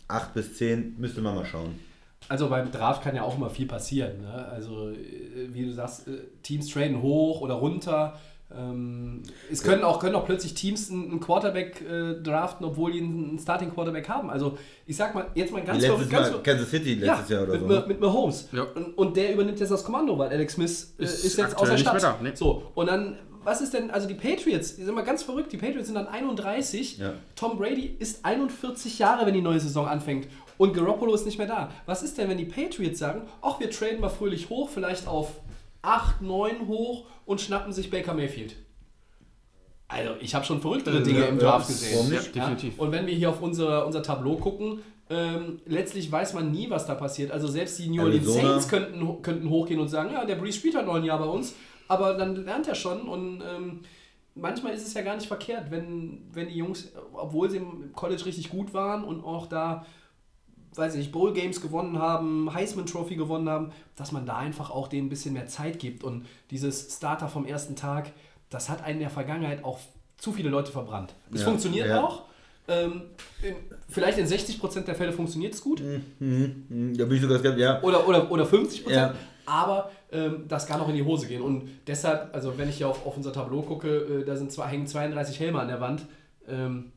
[0.09, 1.80] 8 bis 10, müsste man mal schauen.
[2.28, 4.20] Also beim Draft kann ja auch immer viel passieren.
[4.22, 4.32] Ne?
[4.48, 4.96] Also, äh,
[5.52, 8.18] wie du sagst, äh, Teams traden hoch oder runter.
[8.59, 13.38] Ähm, es können auch, können auch plötzlich Teams einen Quarterback äh, draften, obwohl die einen
[13.38, 14.30] Starting Quarterback haben.
[14.30, 16.94] Also, ich sag mal, jetzt mal ganz Wie ver- letztes ganz Mal, ver- Kansas City
[16.94, 17.66] letztes ja, Jahr oder mit, so.
[17.76, 18.48] mit, mit Mahomes.
[18.52, 18.62] Ja.
[18.74, 21.62] Und, und der übernimmt jetzt das Kommando, weil Alex Smith äh, Ist ist, jetzt aktuell
[21.62, 22.16] außer nicht mehr Stadt.
[22.20, 22.30] da, nee.
[22.34, 25.57] So, und dann, was ist denn, also die Patriots, die sind mal ganz verrückt, die
[25.57, 26.98] Patriots sind dann 31.
[26.98, 27.12] Ja.
[27.36, 30.26] Tom Brady ist 41 Jahre, wenn die neue Saison anfängt.
[30.59, 31.70] Und Garoppolo ist nicht mehr da.
[31.84, 35.32] Was ist denn, wenn die Patriots sagen, ach, wir traden mal fröhlich hoch, vielleicht auf
[35.83, 38.57] 8, 9 hoch und schnappen sich Baker Mayfield?
[39.89, 41.97] Also, ich habe schon verrücktere Dinge ja, im ja, Draft gesehen.
[41.97, 42.35] warum nicht?
[42.35, 42.79] Ja, definitiv.
[42.79, 46.87] Und wenn wir hier auf unser, unser Tableau gucken, ähm, letztlich weiß man nie, was
[46.87, 47.31] da passiert.
[47.31, 48.33] Also selbst die New Orleans.
[48.33, 51.27] Saints könnten, könnten hochgehen und sagen, ja, der Breeze spielt halt noch ein Jahr bei
[51.27, 51.55] uns,
[51.87, 53.81] aber dann lernt er schon und ähm,
[54.35, 58.27] manchmal ist es ja gar nicht verkehrt, wenn, wenn die Jungs, obwohl sie im College
[58.27, 59.87] richtig gut waren und auch da,
[60.79, 64.70] weiß ich nicht, Bowl Games gewonnen haben, Heisman Trophy gewonnen haben, dass man da einfach
[64.70, 68.11] auch denen ein bisschen mehr Zeit gibt und dieses Starter vom ersten Tag,
[68.51, 69.79] das hat einen in der Vergangenheit auch
[70.18, 71.14] zu viele Leute verbrannt.
[71.33, 72.03] Es Ja, funktioniert ja.
[72.03, 72.22] auch.
[72.68, 73.03] Ähm,
[73.43, 73.55] in,
[73.89, 75.81] vielleicht in 60% der Fälle funktioniert es gut.
[76.18, 77.81] Mhm, Da bin ich sogar skeptisch, ja.
[77.83, 78.91] Oder, oder, oder 50%.
[78.91, 79.14] Ja.
[79.45, 81.43] Aber ähm, das kann auch in die Hose gehen.
[81.43, 84.66] Und deshalb, also wenn ich hier auf, auf unser Tableau gucke, äh, da sind zwar,
[84.68, 86.07] hängen 32 Helme an der Wand.
[86.49, 86.91] Ähm,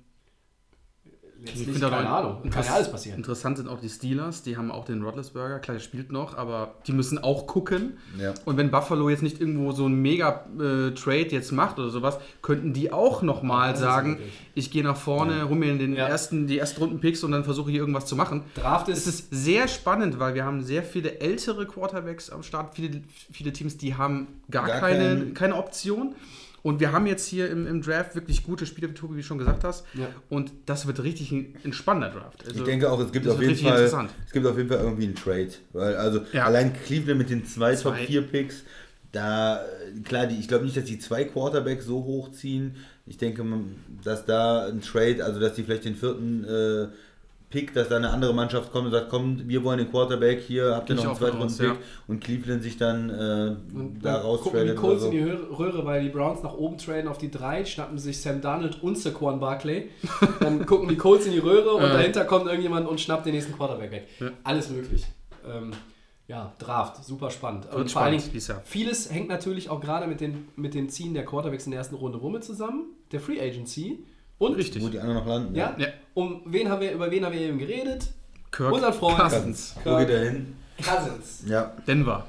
[1.45, 2.49] letztlich, auch keine Ahnung.
[2.49, 3.17] Kann ja alles passieren.
[3.17, 6.75] Interessant sind auch die Steelers, die haben auch den Rodlesberger, klar, der spielt noch, aber
[6.87, 7.97] die müssen auch gucken.
[8.19, 8.33] Ja.
[8.45, 12.91] Und wenn Buffalo jetzt nicht irgendwo so einen Mega-Trade jetzt macht oder sowas, könnten die
[12.91, 14.33] auch nochmal ist sagen, möglich.
[14.55, 16.07] ich gehe nach vorne, hol mir den Ja.
[16.07, 18.43] ersten, die ersten Runden-Picks und dann versuche hier irgendwas zu machen.
[18.55, 22.75] Draft Es ist, ist sehr spannend, weil wir haben sehr viele ältere Quarterbacks am Start,
[22.75, 26.15] viele, viele Teams, die haben gar, Gar keine, keine Option.
[26.63, 29.37] Und wir haben jetzt hier im, im Draft wirklich gute Spieler, wie Tobi wie schon
[29.37, 29.85] gesagt hast.
[29.93, 30.07] Ja.
[30.29, 32.45] Und das wird richtig ein, ein spannender Draft.
[32.45, 33.83] Also, Ich denke auch, es gibt auf jeden Fall,
[34.25, 35.51] es gibt auf jeden Fall irgendwie einen Trade.
[35.73, 36.45] Weil also Ja.
[36.45, 37.89] allein Cleveland mit den zwei, Zwei.
[37.99, 38.63] Top 4 Picks,
[39.11, 39.61] da
[40.03, 42.75] klar, die, ich glaube nicht, dass die zwei Quarterbacks so hochziehen.
[43.05, 43.43] Ich denke,
[44.03, 46.87] dass da ein Trade, also dass die vielleicht den vierten äh,
[47.49, 50.75] Pick, dass da eine andere Mannschaft kommt und sagt, komm, wir wollen den Quarterback, hier
[50.75, 51.71] habt ihr noch einen zweiten aus, Pick
[52.07, 55.09] und Cleveland sich dann äh, und da dann gucken die Colts so.
[55.09, 58.41] in die Röhre- weil die Browns nach oben traden auf die 3, schnappen sich Sam
[58.41, 59.89] Darnold und Saquon Barkley.
[60.39, 61.89] Dann gucken die Colts in die Röhre und Äh.
[61.93, 64.07] dahinter kommt irgendjemand und schnappt den nächsten Quarterback weg.
[64.43, 65.05] Alles möglich.
[65.51, 65.71] Ähm,
[66.27, 67.65] ja, Draft, super spannend.
[67.65, 68.61] Und vor allen spannend Dingen, dieses Jahr.
[68.63, 71.95] vieles hängt natürlich auch gerade mit den, mit den Ziehen der Quarterbacks in der ersten
[71.95, 72.83] Runde womit zusammen?
[73.11, 74.05] Der Free Agency.
[74.39, 74.81] Und, Richtig.
[74.83, 75.53] Wo die anderen noch landen.
[75.55, 75.87] ja, Ja.
[76.15, 78.07] Um wen haben wir, über wen haben wir eben geredet?
[78.51, 79.19] Kirk Unser Freund.
[79.19, 79.75] Cousins.
[79.83, 80.55] Wo geht er hin?
[80.77, 81.43] Cousins.
[81.45, 82.23] Ja, Denver.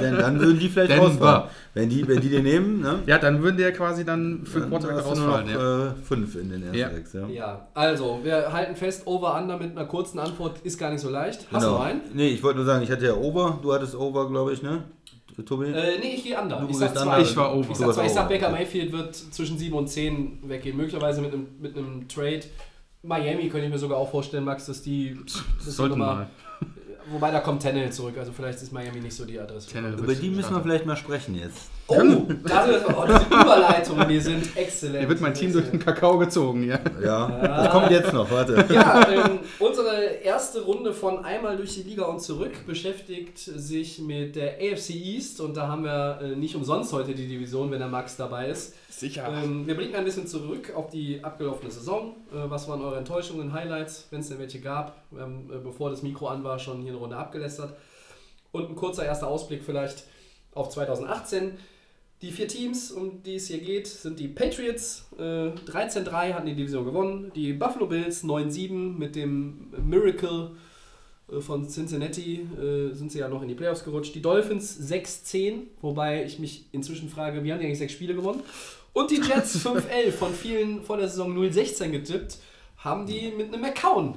[0.00, 1.06] denn dann würden die vielleicht Denver.
[1.08, 1.50] rausfahren.
[1.74, 3.00] Wenn die, wenn die den nehmen, ne?
[3.06, 5.46] Ja, dann würden der quasi dann für Dann Quarterback rausfallen.
[5.52, 5.86] noch Ja.
[5.88, 6.90] äh, fünf in den ersten Ja.
[6.90, 7.26] sechs, ja.
[7.26, 11.46] Ja, also, wir halten fest, Over-Under mit einer kurzen Antwort ist gar nicht so leicht.
[11.52, 11.78] Hast Genau.
[11.78, 12.00] du einen?
[12.14, 14.84] Nee, ich wollte nur sagen, ich hatte ja Over, du hattest Over, glaube ich, ne?
[15.44, 15.66] Tobi?
[15.66, 16.60] Äh, nee, ich gehe Under.
[16.60, 17.02] Du Ich sag zwei.
[17.02, 17.18] Under.
[17.20, 17.70] Ich war Over.
[17.70, 18.06] Ich sag, zwei.
[18.06, 18.50] Ich sag Baker.
[18.50, 20.76] Mayfield wird zwischen 7 und 10 weggehen.
[20.76, 22.42] Möglicherweise mit einem, mit einem Trade.
[23.02, 25.16] Miami könnte ich mir sogar auch vorstellen, Max, dass die.
[25.64, 26.30] Das Sollten noch mal.
[27.10, 28.16] Wobei da kommt Tannehill zurück.
[28.18, 29.78] Also vielleicht ist Miami nicht so die Adresse.
[29.78, 31.70] Über die müssen wir vielleicht mal sprechen jetzt.
[31.88, 34.98] Oh, da sind, oh, diese Überleitungen, die sind exzellent.
[34.98, 36.80] Hier wird mein Team durch den Kakao gezogen, ja.
[37.02, 38.64] Ja, das kommt jetzt noch, warte.
[38.72, 44.34] Ja, ähm, unsere erste Runde von einmal durch die Liga und zurück beschäftigt sich mit
[44.34, 47.88] der AFC East und da haben wir äh, nicht umsonst heute die Division, wenn der
[47.88, 48.74] Max dabei ist.
[48.90, 49.28] Sicher.
[49.28, 52.16] Ähm, wir blicken ein bisschen zurück auf die abgelaufene Saison.
[52.32, 55.02] Äh, was waren eure Enttäuschungen, Highlights, wenn es denn welche gab?
[55.12, 57.76] Wir haben, äh, bevor das Mikro an war, schon hier eine Runde abgelästert.
[58.50, 60.04] Und ein kurzer erster Ausblick vielleicht
[60.54, 61.58] auf 2018.
[62.22, 65.06] Die vier Teams, um die es hier geht, sind die Patriots.
[65.18, 67.30] Äh, 13-3 hatten die Division gewonnen.
[67.34, 70.52] Die Buffalo Bills 9-7 mit dem Miracle
[71.30, 74.14] äh, von Cincinnati äh, sind sie ja noch in die Playoffs gerutscht.
[74.14, 78.42] Die Dolphins 6-10, wobei ich mich inzwischen frage, wie haben die eigentlich sechs Spiele gewonnen?
[78.94, 82.38] Und die Jets 5-11, von vielen vor der Saison 0-16 getippt,
[82.78, 84.14] haben die mit einem McCown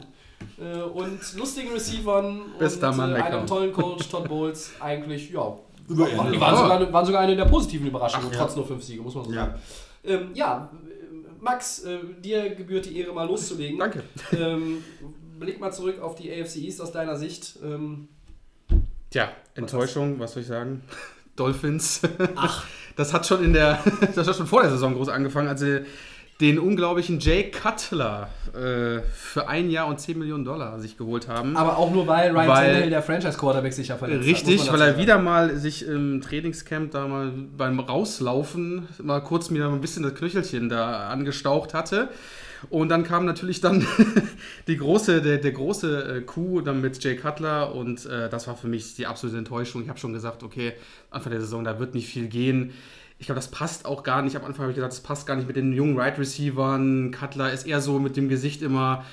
[0.58, 5.58] äh, und lustigen Receivern Bester und Mann, äh, einem tollen Coach, Todd Bowles, eigentlich, ja.
[5.90, 6.40] Über- Waren, Ja.
[6.42, 8.40] waren, sogar, waren sogar eine der positiven Überraschungen, Ach, ja.
[8.44, 9.46] trotz nur fünf Siege, muss man so Ja.
[9.48, 9.60] sagen.
[10.04, 13.78] Ähm, ja, äh, Max, äh, dir gebührt die Ehre, mal loszulegen.
[13.80, 14.04] Danke.
[14.32, 14.84] Ähm,
[15.40, 17.58] blick mal zurück auf die AFC East aus deiner Sicht.
[17.64, 18.08] Ähm,
[19.10, 20.84] Tja, Enttäuschung, was soll ich sagen?
[21.36, 22.02] Dolphins.
[22.36, 22.66] Ach.
[22.96, 23.82] Das hat schon in der,
[24.16, 25.86] das hat schon vor der Saison groß angefangen, als sie
[26.42, 31.58] den unglaublichen Jay Cutler äh, für ein Jahr und 10 Millionen Dollar sich geholt haben.
[31.58, 34.80] aber auch nur, weil Ryan Weil- Tannehill, der Franchise-Quarterback, sich ja verletzt hat, Richtig, man
[34.80, 39.82] weil er wieder mal sich im Trainingscamp da mal beim Rauslaufen mal kurz mir ein
[39.82, 42.10] bisschen das Knöchelchen da angestaucht hatte.
[42.70, 43.86] Und dann kam natürlich dann
[44.68, 48.56] die große, der, der große äh, Coup dann mit Jay Cutler und äh, das war
[48.58, 49.82] für mich die absolute Enttäuschung.
[49.84, 50.74] Ich habe schon gesagt, okay,
[51.10, 52.72] Anfang der Saison, da wird nicht viel gehen.
[53.20, 54.36] Ich glaube, das passt auch gar nicht.
[54.38, 57.12] Am Anfang habe ich gedacht, das passt gar nicht mit den jungen Right Receivern.
[57.12, 59.04] Cutler ist eher so mit dem Gesicht immer,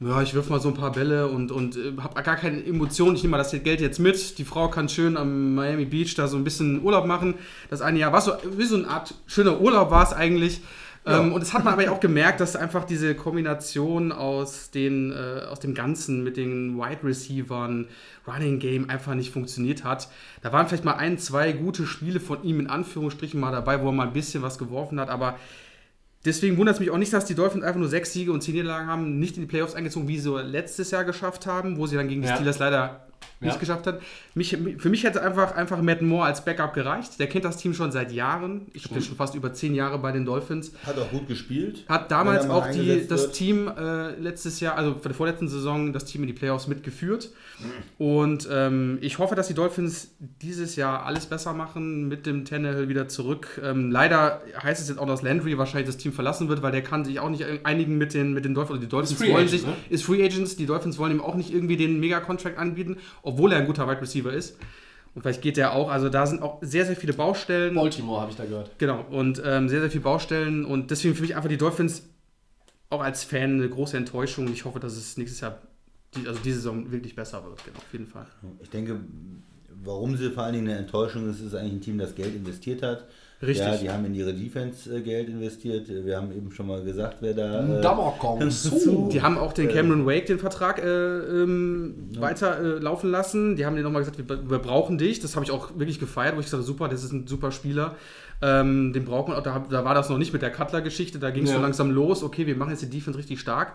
[0.00, 3.14] ja, ich wirf mal so ein paar Bälle und, und äh, habe gar keine Emotionen.
[3.14, 4.38] Ich nehme mal das Geld jetzt mit.
[4.38, 7.34] Die Frau kann schön am Miami Beach da so ein bisschen Urlaub machen.
[7.70, 10.60] Das eine Jahr war so, wie so eine Art schöner Urlaub war es eigentlich.
[11.04, 15.44] Ähm, und das hat man aber auch gemerkt, dass einfach diese Kombination aus, den, äh,
[15.46, 17.88] aus dem Ganzen mit den Wide Receivern,
[18.26, 20.08] Running Game einfach nicht funktioniert hat.
[20.42, 23.86] Da waren vielleicht mal ein, zwei gute Spiele von ihm in Anführungsstrichen mal dabei, wo
[23.86, 25.36] er mal ein bisschen was geworfen hat, aber
[26.24, 28.54] Deswegen wundert es mich auch nicht, dass die Dolphins einfach nur sechs Siege und zehn
[28.54, 31.88] Niederlagen haben, nicht in die Playoffs eingezogen, wie sie so letztes Jahr geschafft haben, wo
[31.88, 32.36] sie dann gegen die Ja.
[32.36, 33.08] Steelers leider
[33.40, 33.58] nicht Ja.
[33.58, 34.00] geschafft hat.
[34.34, 37.18] Mich, für mich hätte einfach, einfach Matt Moore als Backup gereicht.
[37.18, 38.66] Der kennt das Team schon seit Jahren.
[38.72, 40.72] Ich bin schon fast über zehn Jahre bei den Dolphins.
[40.86, 41.84] Hat auch gut gespielt.
[41.88, 43.32] Hat damals auch die, das wird.
[43.32, 47.30] Team äh, letztes Jahr, also für der vorletzten Saison, das Team in die Playoffs mitgeführt.
[47.98, 52.88] Und ähm, ich hoffe, dass die Dolphins dieses Jahr alles besser machen, mit dem Tannehill
[52.88, 53.60] wieder zurück.
[53.62, 56.82] Ähm, leider heißt es jetzt auch, dass Landry wahrscheinlich das Team verlassen wird, weil der
[56.82, 58.80] kann sich auch nicht einigen mit den, mit den Dolphins.
[58.80, 59.74] Die Dolphins Free wollen Agent, sich, ne?
[59.90, 63.58] ist Free Agents, die Dolphins wollen ihm auch nicht irgendwie den Mega-Contract anbieten, obwohl er
[63.58, 64.56] ein guter Wide Receiver ist.
[65.14, 65.90] Und vielleicht geht der auch.
[65.90, 67.74] Also da sind auch sehr, sehr viele Baustellen.
[67.74, 68.70] Baltimore habe ich da gehört.
[68.78, 70.64] Genau, und ähm, sehr, sehr viele Baustellen.
[70.64, 72.08] Und deswegen für mich einfach die Dolphins
[72.88, 74.50] auch als Fan eine große Enttäuschung.
[74.52, 75.58] Ich hoffe, dass es nächstes Jahr,
[76.14, 77.62] die, also diese Saison wirklich besser wird.
[77.64, 78.26] Genau, auf jeden Fall.
[78.62, 79.00] Ich denke,
[79.82, 82.82] warum sie vor allen Dingen eine Enttäuschung ist, ist eigentlich ein Team, das Geld investiert
[82.82, 83.06] hat.
[83.42, 83.66] Richtig.
[83.66, 85.88] Ja, die haben in ihre Defense äh, Geld investiert.
[85.88, 87.78] Wir haben eben schon mal gesagt, wer da.
[87.78, 88.48] Äh, Dabokong.
[88.50, 93.56] zu- Die haben auch den Cameron Wake den Vertrag äh, ähm, weiter äh, laufen lassen.
[93.56, 95.18] Die haben denen nochmal gesagt, wir, wir brauchen dich.
[95.18, 97.50] Das habe ich auch wirklich gefeiert, wo ich gesagt habe, super, das ist ein super
[97.50, 97.96] Spieler.
[98.40, 99.42] Ähm, den brauchen wir auch.
[99.42, 101.18] Da, da war das noch nicht mit der Cutler-Geschichte.
[101.18, 101.56] Da ging es Ja.
[101.56, 102.22] so langsam los.
[102.22, 103.72] Okay, wir machen jetzt die Defense richtig stark.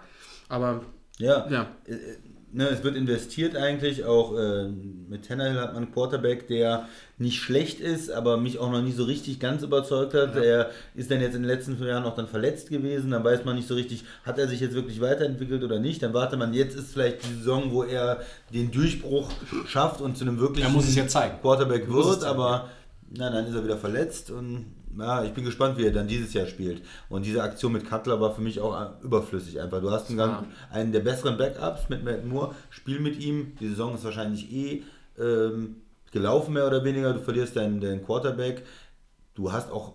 [0.49, 0.82] Aber
[1.20, 2.18] ja, ja, äh, äh,
[2.51, 4.05] ne, es wird investiert eigentlich.
[4.05, 6.88] Auch äh, mit Tannehill hat man einen Quarterback, der
[7.18, 10.36] nicht schlecht ist, aber mich auch noch nicht so richtig ganz überzeugt hat.
[10.36, 13.11] Er ist dann jetzt in den letzten fünf Jahren auch dann verletzt gewesen.
[13.11, 16.03] Dann weiß man nicht so richtig, hat er sich jetzt wirklich weiterentwickelt oder nicht.
[16.03, 18.22] Dann wartet man, jetzt ist vielleicht die Saison, wo er
[18.53, 19.32] den Durchbruch
[19.65, 21.39] schafft und zu einem wirklich muss es jetzt zeigen.
[21.41, 22.70] Quarterback wird, aber
[23.09, 26.34] na, dann ist er wieder verletzt und ja, ich bin gespannt, wie er dann dieses
[26.34, 26.82] Jahr spielt.
[27.10, 29.82] Und diese Aktion mit Cutler war für mich auch äh, überflüssig einfach.
[29.82, 33.54] Du hast einen, ganz, einen der besseren Backups mit Matt Moore, spiel mit ihm.
[33.60, 34.84] Die Saison ist wahrscheinlich eh
[35.20, 35.78] ähm,
[36.12, 37.14] gelaufen, mehr oder weniger.
[37.14, 38.64] Du verlierst deinen, deinen Quarterback.
[39.36, 39.93] Du hast auch,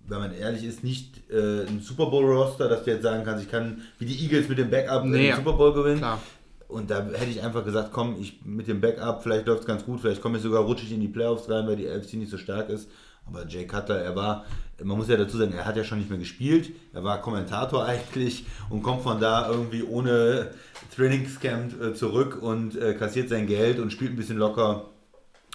[0.00, 3.50] wenn man ehrlich ist, nicht äh, ein Super Bowl-Roster, dass du jetzt sagen kannst, ich
[3.50, 5.98] kann wie die Eagles mit dem Backup Nee, den Super Bowl gewinnen.
[5.98, 6.20] klar.
[6.66, 9.84] Und da hätte ich einfach gesagt, komm, ich mit dem Backup, vielleicht läuft es ganz
[9.84, 12.38] gut, vielleicht komme ich sogar rutschig in die Playoffs rein, weil die LFC nicht so
[12.38, 12.88] stark ist.
[13.26, 14.44] Aber Jay Cutler, er war,
[14.82, 17.84] man muss ja dazu sagen, er hat ja schon nicht mehr gespielt, er war Kommentator
[17.86, 20.50] eigentlich und kommt von da irgendwie ohne
[20.94, 24.86] Trainingscamp äh, zurück und äh, kassiert sein Geld und spielt ein bisschen locker.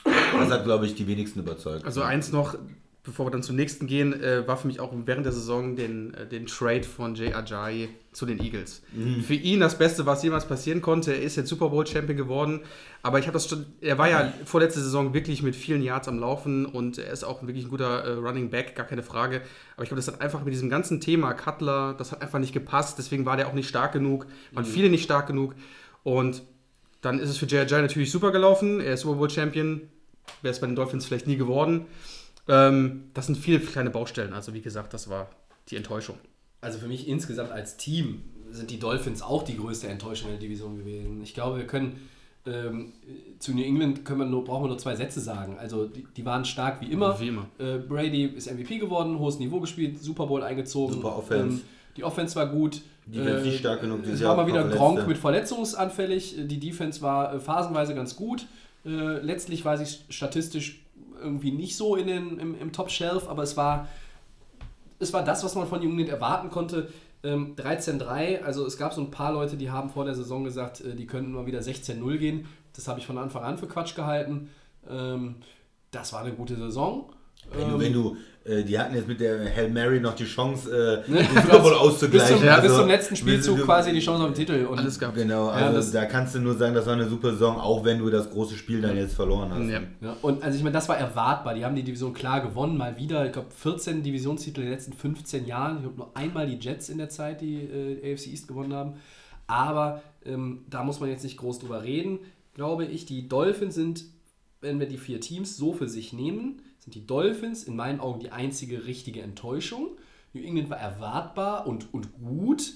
[0.04, 1.86] Das hat, glaube ich, die wenigsten überzeugt.
[1.86, 2.56] Also eins noch,
[3.04, 6.14] bevor wir dann zum nächsten gehen, äh, war für mich auch während der Saison den,
[6.14, 8.82] äh, den Trade von Jay Ajayi zu den Eagles.
[9.22, 11.14] Für ihn das Beste, was jemals passieren konnte.
[11.14, 12.62] Er ist jetzt Super Bowl Champion geworden,
[13.02, 16.20] aber ich habe das schon, er war ja vorletzte Saison wirklich mit vielen Yards am
[16.20, 19.42] Laufen und er ist auch wirklich ein guter äh, Running Back, gar keine Frage.
[19.76, 22.54] Aber ich glaube, das hat einfach mit diesem ganzen Thema Cutler, das hat einfach nicht
[22.54, 25.56] gepasst, deswegen war der auch nicht stark genug, waren viele nicht stark genug
[26.04, 26.42] und
[27.02, 28.82] dann ist es für Jay Ajayi natürlich super gelaufen.
[28.82, 29.82] Er ist Super Bowl Champion,
[30.42, 31.86] wäre es bei den Dolphins vielleicht nie geworden.
[32.48, 34.34] Ähm, das sind viele kleine Baustellen.
[34.34, 35.30] Also wie gesagt, das war
[35.70, 36.18] die Enttäuschung.
[36.62, 40.42] Also für mich insgesamt als Team sind die Dolphins auch die größte Enttäuschung in der
[40.42, 41.22] Division gewesen.
[41.22, 42.00] Ich glaube, wir können
[42.46, 42.94] ähm,
[43.38, 45.58] zu New England können wir nur, brauchen wir nur zwei Sätze sagen.
[45.60, 47.20] Also die, die waren stark wie immer.
[47.20, 47.46] Wie immer.
[47.60, 50.96] Äh, Brady ist MVP geworden, hohes Niveau gespielt, Super Bowl eingezogen.
[50.96, 51.58] Super Offense.
[51.58, 51.62] Ähm,
[51.98, 52.82] die Offense war gut.
[53.06, 56.36] Defense nicht stark genug Es war mal wieder Gronk mit verletzungsanfällig.
[56.48, 58.46] Die Defense war äh, phasenweise ganz gut.
[58.86, 60.82] Äh, letztlich war sie statistisch
[61.22, 63.88] irgendwie nicht so in den, im, im Top-Shelf, aber es war,
[65.00, 66.90] es war das, was man von England erwarten konnte.
[67.22, 70.82] Ähm, 13-3, also es gab so ein paar Leute, die haben vor der Saison gesagt,
[70.82, 72.48] äh, die könnten mal wieder 16-0 gehen.
[72.74, 74.50] Das habe ich von Anfang an für Quatsch gehalten.
[74.90, 75.36] Ähm,
[75.92, 77.12] das war eine gute Saison.
[77.58, 81.04] Wenn du, wenn du äh, die hatten jetzt mit der Hail Mary noch die Chance,
[81.06, 82.38] äh, den Super Bowl bis, auszugleichen.
[82.40, 84.66] zum, Also, bis zum letzten Spielzug du- quasi die Chance auf den Titel.
[84.66, 85.14] Und Alles gab.
[85.14, 87.84] Genau, Ja, also das- da kannst du nur sagen, das war eine super Saison, auch
[87.84, 89.70] wenn du das große Spiel dann jetzt verloren hast.
[89.70, 89.82] Ja.
[90.02, 91.54] Ja, und also ich meine, das war erwartbar.
[91.54, 93.26] Die haben die Division klar gewonnen, mal wieder.
[93.26, 95.76] Ich glaube, 14 Divisionstitel in den letzten 15 Jahren.
[95.78, 98.94] Ich glaube, nur einmal die Jets in der Zeit, die äh, AFC East gewonnen haben.
[99.48, 102.20] Aber ähm, da muss man jetzt nicht groß drüber reden,
[102.54, 103.06] glaube ich.
[103.06, 104.06] Die Dolphins sind,
[104.62, 108.20] wenn wir die vier Teams so für sich nehmen, sind die Dolphins in meinen Augen
[108.20, 109.90] die einzige richtige Enttäuschung.
[110.34, 112.74] New England war erwartbar und, und gut.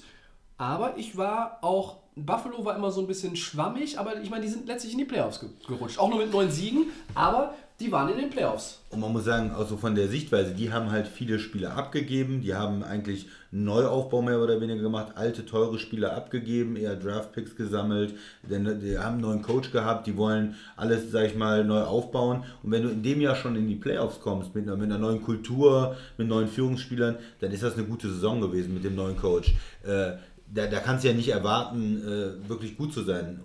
[0.56, 4.50] Aber ich war auch, Buffalo war immer so ein bisschen schwammig, aber ich meine, die
[4.50, 5.98] sind letztlich in die Playoffs ge gerutscht.
[5.98, 8.80] Auch nur mit neun Siegen, aber die waren in den Playoffs.
[8.90, 12.40] Und man muss sagen, auch so von der Sichtweise, die haben halt viele Spieler abgegeben,
[12.40, 17.56] die haben eigentlich einen Neuaufbau mehr oder weniger gemacht, alte, teure Spieler abgegeben, eher Draftpicks
[17.56, 18.14] gesammelt,
[18.48, 22.44] denn die haben einen neuen Coach gehabt, die wollen alles, sag ich mal, neu aufbauen.
[22.62, 24.98] Und wenn du in dem Jahr schon in die Playoffs kommst, mit einer, mit einer
[24.98, 29.16] neuen Kultur, mit neuen Führungsspielern, dann ist das eine gute Saison gewesen mit dem neuen
[29.16, 29.52] Coach.
[29.82, 30.12] Äh,
[30.52, 33.40] da, da kannst du ja nicht erwarten, äh, wirklich gut zu sein.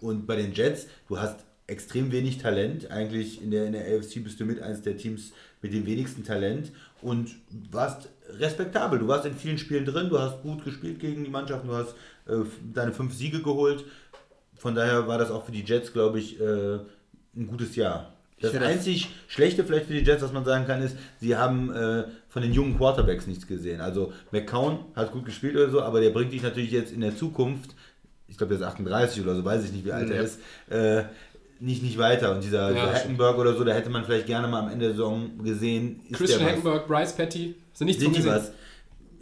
[0.00, 2.90] Und bei den Jets, du hast extrem wenig Talent.
[2.90, 6.24] Eigentlich in der, in der AFC bist du mit eines der Teams mit dem wenigsten
[6.24, 7.30] Talent und
[7.70, 8.08] warst
[8.38, 8.98] respektabel.
[8.98, 11.94] Du warst in vielen Spielen drin, du hast gut gespielt gegen die Mannschaften, du hast
[12.26, 12.44] äh,
[12.74, 13.84] deine fünf Siege geholt.
[14.56, 16.78] Von daher war das auch für die Jets, glaube ich, äh,
[17.36, 18.12] ein gutes Jahr.
[18.40, 22.04] Das einzig Schlechte vielleicht für die Jets, was man sagen kann, ist, sie haben äh,
[22.28, 23.80] von den jungen Quarterbacks nichts gesehen.
[23.80, 27.16] Also McCown hat gut gespielt oder so, aber der bringt dich natürlich jetzt in der
[27.16, 27.70] Zukunft,
[28.26, 30.22] ich glaube, der ist 38 oder so, weiß ich nicht, wie alt er Ja.
[30.22, 30.40] ist,
[30.70, 31.04] äh,
[31.62, 32.34] nicht, nicht weiter.
[32.34, 34.86] Und dieser, dieser das Hackenberg oder so, da hätte man vielleicht gerne mal am Ende
[34.86, 36.52] der Saison gesehen, ist Christian der was.
[36.56, 38.52] Hackenberg, Bryce Petty, sind nichts Sind die was?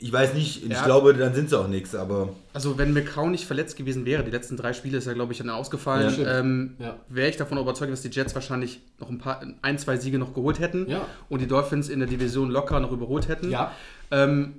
[0.03, 0.83] Ich weiß nicht, ich Ja.
[0.87, 4.31] glaube, dann sind sie auch nichts, aber Also wenn McCown nicht verletzt gewesen wäre, die
[4.31, 6.97] letzten drei Spiele ist er, glaube ich, dann ausgefallen, Ja, ähm, Ja.
[7.11, 10.33] wäre ich davon überzeugt, dass die Jets wahrscheinlich noch ein paar, ein, zwei Siege noch
[10.33, 11.07] geholt hätten Ja.
[11.29, 13.51] und die Dolphins in der Division locker noch überholt hätten.
[13.51, 13.73] Ja.
[14.11, 14.55] Ähm,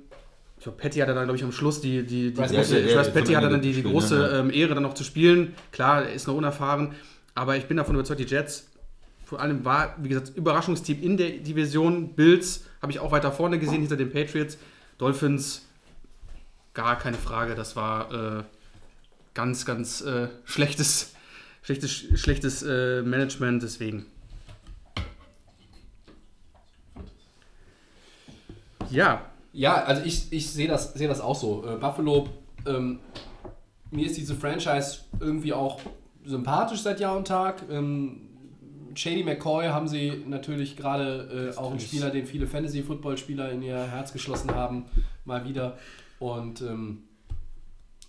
[0.58, 3.02] ich glaube, Patty hatte dann, glaube ich, am Schluss die, die, die große, Petty, ja,
[3.02, 4.38] Petty hatte dann die, die große ne, ja.
[4.38, 5.54] ähm, Ehre, dann noch zu spielen.
[5.72, 6.92] Klar, er ist noch unerfahren,
[7.34, 8.68] aber ich bin davon überzeugt, die Jets,
[9.24, 12.14] vor allem war, wie gesagt, Überraschungsteam in der Division.
[12.14, 14.58] Bills habe ich auch weiter vorne gesehen, hinter den Patriots.
[14.98, 15.66] Dolphins,
[16.74, 18.44] gar keine Frage, das war äh,
[19.34, 21.14] ganz, ganz äh, schlechtes,
[21.62, 24.06] schlechtes, schlechtes äh, Management, deswegen.
[28.90, 31.66] Ja, Ja, also ich, ich sehe das, sehe das auch so.
[31.66, 32.28] Äh, Buffalo,
[32.66, 33.00] ähm,
[33.90, 35.80] mir ist diese Franchise irgendwie auch
[36.24, 37.62] sympathisch seit Jahr und Tag.
[37.70, 38.28] Ähm,
[38.94, 43.78] Shady McCoy haben sie natürlich gerade äh, auch einen Spieler, den viele Fantasy-Football-Spieler in ihr
[43.78, 44.84] Herz geschlossen haben,
[45.24, 45.78] mal wieder.
[46.18, 47.04] Und ähm,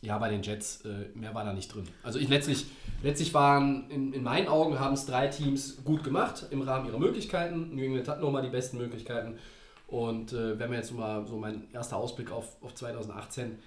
[0.01, 1.86] ja, bei den Jets, äh, mehr war da nicht drin.
[2.03, 2.66] Also ich letztlich,
[3.01, 6.99] letztlich waren, in, in meinen Augen haben es drei Teams gut gemacht im Rahmen ihrer
[6.99, 7.74] Möglichkeiten.
[7.74, 9.38] New England hat nochmal die besten Möglichkeiten.
[9.88, 13.57] Und äh, wenn wir jetzt mal so mein erster Ausblick auf, auf 2018.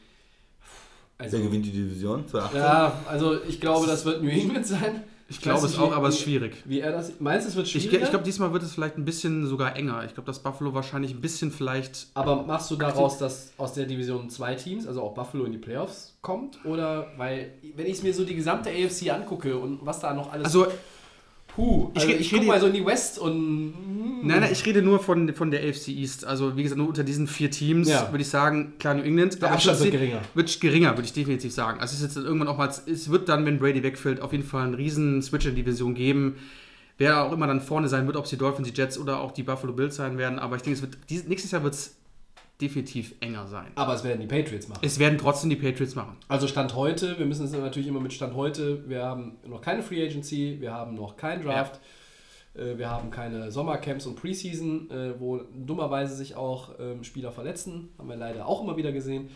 [1.18, 2.26] Also, wer gewinnt die Division?
[2.28, 2.60] 2018?
[2.60, 5.02] ja, also ich glaube, das wird New England sein.
[5.28, 6.56] ich glaube weiß es nicht, auch, wie- aber es ist wie- schwierig.
[6.66, 7.12] Wie er das.
[7.20, 8.02] Meinst du, es wird Ich, schwieriger?
[8.04, 10.04] ich glaube, diesmal wird es vielleicht ein bisschen sogar enger.
[10.04, 12.08] Ich glaube, dass Buffalo wahrscheinlich ein bisschen vielleicht.
[12.14, 15.58] Aber machst du daraus, dass aus der Division zwei Teams, also auch Buffalo in die
[15.58, 16.62] Playoffs kommt?
[16.66, 20.44] Oder weil, wenn ich mir so die gesamte AFC angucke und was da noch alles.
[20.44, 20.66] Also,
[21.56, 23.72] puh, ich also ich, ich rede- mal so in die West und.
[24.26, 26.24] nein, nein, ich rede nur von, von der AFC East.
[26.24, 28.10] Also, wie gesagt, nur unter diesen vier Teams Ja.
[28.12, 29.40] würde ich sagen, klar, New England.
[29.42, 30.20] Der Abstand wird geringer.
[30.34, 31.80] Wird geringer, würde ich definitiv sagen.
[31.80, 34.44] Also, es ist jetzt irgendwann auch mal, es wird dann, wenn Brady wegfällt, auf jeden
[34.44, 36.36] Fall einen riesen Switch in die Division geben.
[36.98, 39.32] Wer auch immer dann vorne sein wird, ob es die Dolphins, die Jets oder auch
[39.32, 40.38] die Buffalo Bills sein werden.
[40.38, 41.94] Aber ich denke, es wird, nächstes Jahr wird es
[42.60, 43.70] definitiv enger sein.
[43.74, 44.80] Aber es werden die Patriots machen.
[44.82, 46.16] Es werden trotzdem die Patriots machen.
[46.28, 49.82] Also Stand heute, wir müssen es natürlich immer mit Stand heute, wir haben noch keine
[49.82, 51.80] Free Agency, wir haben noch keinen Draft,
[52.54, 57.90] äh, wir haben keine Sommercamps und Preseason, äh, wo dummerweise sich auch ähm, Spieler verletzen,
[57.98, 59.28] haben wir leider auch immer wieder gesehen.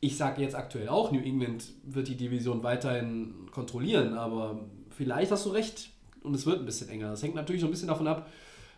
[0.00, 5.44] Ich sage jetzt aktuell auch, New England wird die Division weiterhin kontrollieren, aber vielleicht hast
[5.44, 5.90] du recht
[6.22, 7.10] und es wird ein bisschen enger.
[7.10, 8.26] Das hängt natürlich so ein bisschen davon ab,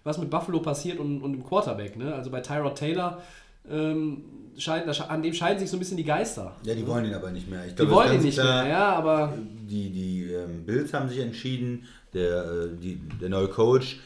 [0.05, 1.97] was mit Buffalo passiert und, und dem Quarterback.
[1.97, 2.13] Ne?
[2.13, 3.23] Also bei Tyrod Taylor,
[3.71, 4.25] ähm,
[4.59, 6.55] scheiden, da sche- an dem scheiden sich so ein bisschen die Geister.
[6.65, 7.65] Ja, die wollen ihn aber nicht mehr.
[7.65, 9.33] Ich Die glaube, wollen ihn nicht klar, mehr, ja, aber
[9.69, 14.01] Die, die ähm, Bills haben sich entschieden, der, äh, die, der neue Coach,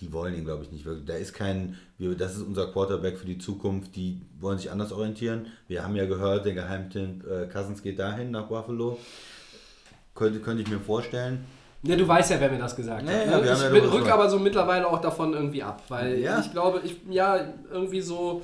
[0.00, 1.04] die wollen ihn, glaube ich, nicht wirklich.
[1.06, 4.92] Da ist kein, wir, das ist unser Quarterback für die Zukunft, die wollen sich anders
[4.92, 5.46] orientieren.
[5.68, 8.98] Wir haben ja gehört, der Geheimtipp äh, Cousins geht dahin nach Buffalo.
[10.14, 11.44] Könnte, könnte ich mir vorstellen.
[11.84, 13.26] ja, du weißt ja, wer mir das gesagt Ja, hat.
[13.26, 13.52] ja, ne?
[13.78, 16.40] ich ja rück aber so mittlerweile auch davon irgendwie ab, weil Ja.
[16.40, 17.38] ich glaube, ich, ja,
[17.70, 18.42] irgendwie so,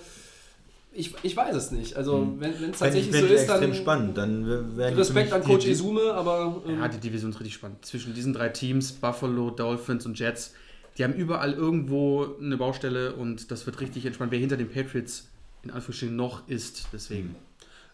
[0.95, 1.97] ich, ich weiß es nicht.
[1.97, 4.16] Also, wenn es Fände ich, tatsächlich so ist, dann extrem spannend.
[4.16, 7.84] Dann wäre Respekt an Coach Izume, aber ähm, Ja, die Division ist richtig spannend.
[7.84, 10.55] Zwischen diesen drei Teams, Buffalo, Dolphins und Jets,
[10.97, 14.30] die haben überall irgendwo eine Baustelle und das wird richtig entspannt.
[14.30, 15.28] Wer hinter den Patriots
[15.64, 17.34] in Anführungsstrichen noch ist, deswegen.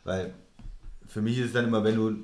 [0.04, 0.34] Weil
[1.06, 2.16] für mich ist es dann immer, wenn du,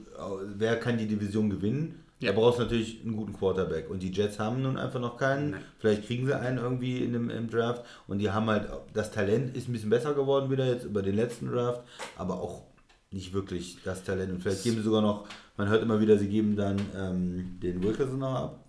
[0.57, 2.03] wer kann die Division gewinnen?
[2.21, 2.33] Ja.
[2.33, 3.91] Da brauchst du natürlich einen guten Quarterback.
[3.91, 5.51] Und die Jets haben nun einfach noch keinen.
[5.51, 5.61] Nein.
[5.79, 7.85] Vielleicht kriegen sie einen irgendwie in dem, im Draft.
[8.09, 11.14] Und die haben halt, das Talent ist ein bisschen besser geworden wieder jetzt über den
[11.14, 11.83] letzten Draft,
[12.17, 12.62] aber auch
[13.11, 14.33] nicht wirklich das Talent.
[14.33, 15.27] Und vielleicht geben sie sogar noch,
[15.59, 18.64] man hört immer wieder, sie geben dann ähm, den Wilkerson noch ab.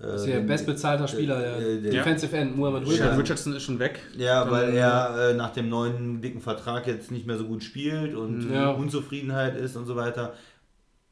[0.00, 3.18] Äh, das ist der den- bestbezahlter Spieler, der äh, der- Defensive End, Muhammad Wilkerson.
[3.20, 4.00] Richardson ist schon weg.
[4.18, 8.14] Ja, weil er äh, nach dem neuen dicken Vertrag jetzt nicht mehr so gut spielt
[8.16, 8.70] und Ja.
[8.70, 10.34] Unzufriedenheit ist und so weiter.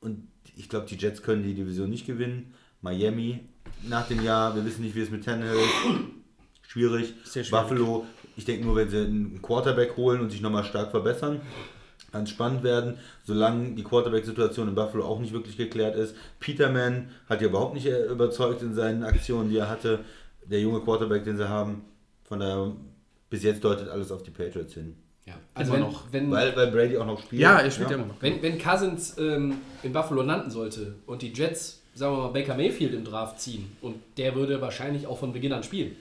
[0.01, 0.27] Und
[0.59, 2.53] ich glaube, die Jets können die Division nicht gewinnen.
[2.83, 3.41] Miami
[3.89, 6.69] nach dem Jahr, wir wissen nicht, wie es mit Tannehill ist.
[6.69, 7.15] Schwierig.
[7.25, 7.51] Schwierig.
[7.51, 8.07] Buffalo,
[8.37, 11.41] ich denke nur, wenn sie einen Quarterback holen und sich nochmal stark verbessern,
[12.11, 16.17] kann es spannend werden, solange die Quarterback-Situation in Buffalo auch nicht wirklich geklärt ist.
[16.41, 20.01] Peterman hat ja überhaupt nicht äh, überzeugt in seinen Aktionen, die er hatte.
[20.45, 21.85] Der junge Quarterback, den sie haben.
[22.25, 22.73] Von daher,
[23.31, 24.97] bis jetzt deutet alles auf die Patriots hin.
[25.29, 25.35] Ja.
[25.55, 26.05] Also Immer wenn, noch.
[26.13, 27.43] wenn, Weil, weil Brady auch noch spielt.
[27.43, 28.15] Ja, er spielt ja immer noch.
[28.21, 32.55] wenn, wenn Cousins ähm, in Buffalo landen sollte und die Jets, sagen wir mal, Baker
[32.55, 35.97] Mayfield im Draft ziehen und der würde wahrscheinlich auch von Beginn an spielen,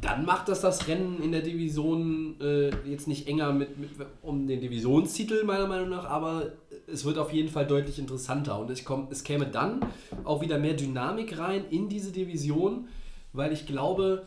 [0.00, 3.90] dann macht das das Rennen in der Division äh, jetzt nicht enger mit, mit,
[4.22, 6.52] um den Divisionstitel, meiner Meinung nach, aber
[6.86, 9.80] es wird auf jeden Fall deutlich interessanter und es, kommt, es käme dann
[10.24, 12.88] auch wieder mehr Dynamik rein in diese Division,
[13.32, 14.24] weil ich glaube,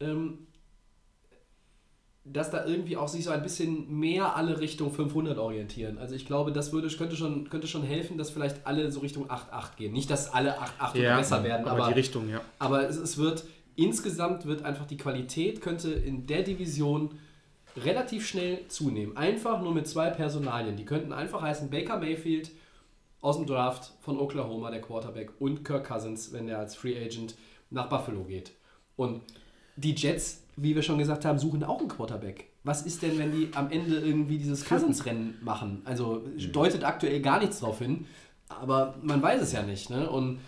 [0.00, 0.45] ähm,
[2.32, 5.98] dass da irgendwie auch sich so ein bisschen mehr alle Richtung 500 orientieren.
[5.98, 9.30] Also ich glaube, das würde, könnte, schon, könnte schon helfen, dass vielleicht alle so Richtung
[9.30, 9.92] 8-8 gehen.
[9.92, 12.40] Nicht, dass alle 8-8 oder besser werden, aber, aber, die Richtung, ja.
[12.58, 13.44] aber es, es wird,
[13.76, 17.10] insgesamt wird einfach die Qualität könnte in der Division
[17.76, 19.16] relativ schnell zunehmen.
[19.16, 20.76] Einfach nur mit zwei Personalien.
[20.76, 22.50] Die könnten einfach heißen Baker Mayfield
[23.20, 27.34] aus dem Draft von Oklahoma, der Quarterback, und Kirk Cousins, wenn der als Free Agent
[27.70, 28.52] nach Buffalo geht.
[28.96, 29.22] Und
[29.76, 32.46] die Jets, wie wir schon gesagt haben, suchen auch einen Quarterback.
[32.64, 35.82] Was ist denn, wenn die am Ende irgendwie dieses Cousins-Rennen machen?
[35.84, 38.06] Also deutet aktuell gar nichts drauf hin,
[38.48, 39.90] aber man weiß es ja nicht.
[39.90, 40.08] Ne?
[40.08, 40.38] Und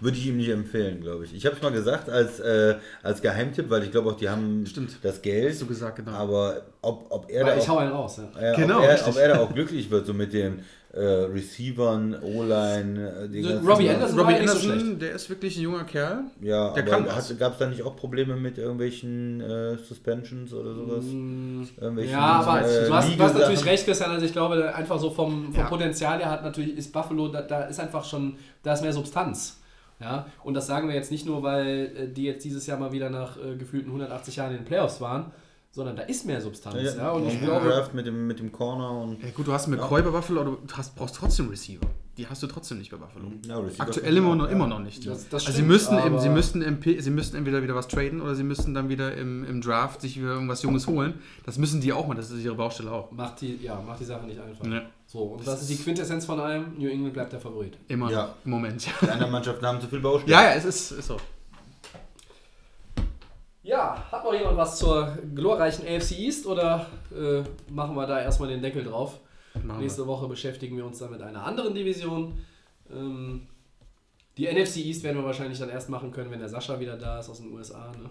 [0.00, 1.34] Würde ich ihm nicht empfehlen, glaube ich.
[1.34, 4.64] Ich habe es mal gesagt als, äh, als Geheimtipp, weil ich glaube auch, die haben
[4.66, 4.98] Stimmt.
[5.02, 5.50] das Geld.
[5.52, 6.12] Hast du gesagt, genau.
[6.12, 8.20] Aber ob, ob er weil da ich auch hau einen raus.
[8.34, 8.42] Ja.
[8.42, 12.14] Ja, Genau, ob, er, ob er da auch glücklich wird, so mit den äh, Receivern,
[12.22, 13.00] O-Line,
[13.32, 15.02] äh, Robbie Anderson Robbie war nicht so Anderson, schlecht.
[15.02, 16.24] der ist wirklich ein junger Kerl.
[16.40, 21.04] Ja, der kann gab es da nicht auch Probleme mit irgendwelchen äh, Suspensions oder sowas?
[21.06, 24.10] Irgendwelchen, Mm, Ja, aber äh, du hast, du hast natürlich recht, Christian.
[24.10, 25.68] Also ich glaube, einfach so vom, vom Ja.
[25.68, 29.58] Potenzial her hat natürlich, ist Buffalo, da, da ist einfach schon, da ist mehr Substanz.
[30.00, 32.92] Ja, und das sagen wir jetzt nicht nur, weil äh, die jetzt dieses Jahr mal
[32.92, 35.30] wieder nach äh, gefühlten 180 Jahren in den Playoffs waren,
[35.72, 36.76] sondern da ist mehr Substanz.
[36.76, 39.52] Ja, Ja, und ich glaube, Draft mit dem, mit dem Corner und Ja, gut, du
[39.52, 41.86] hast mit McCoy bei Buffalo, aber du hast, brauchst trotzdem Receiver.
[42.18, 43.32] Die hast du trotzdem nicht bei Buffalo.
[43.46, 44.50] ja, Receiver Aktuell immer noch, ja.
[44.50, 45.06] immer noch nicht.
[45.06, 47.88] Das- das also sie stimmt, müssten, im, sie, müssten im, sie müssten entweder wieder was
[47.88, 51.14] traden oder sie müssten dann wieder im, im Draft sich wieder irgendwas Junges holen.
[51.46, 53.10] Das müssen die auch mal, das ist ihre Baustelle auch.
[53.10, 54.64] macht die, ja, macht die Sache nicht einfach.
[54.66, 54.82] Ne.
[55.06, 56.76] So, und das ist die Quintessenz von allem.
[56.78, 57.78] New England bleibt der Favorit.
[57.88, 58.34] Immer Ja.
[58.44, 58.86] im Moment.
[59.00, 60.30] Die anderen Mannschaften haben zu viel Baustelle.
[60.32, 61.16] Ja, ja, es ist, ist so.
[63.62, 68.48] Ja, hat noch jemand was zur glorreichen AFC East oder äh, machen wir da erstmal
[68.48, 69.20] den Deckel drauf?
[69.62, 72.38] Machen Nächste Woche beschäftigen wir uns dann mit einer anderen Division.
[72.90, 73.46] Ähm,
[74.36, 77.20] die NFC East werden wir wahrscheinlich dann erst machen können, wenn der Sascha wieder da
[77.20, 77.92] ist aus den USA.
[77.92, 78.10] Ne?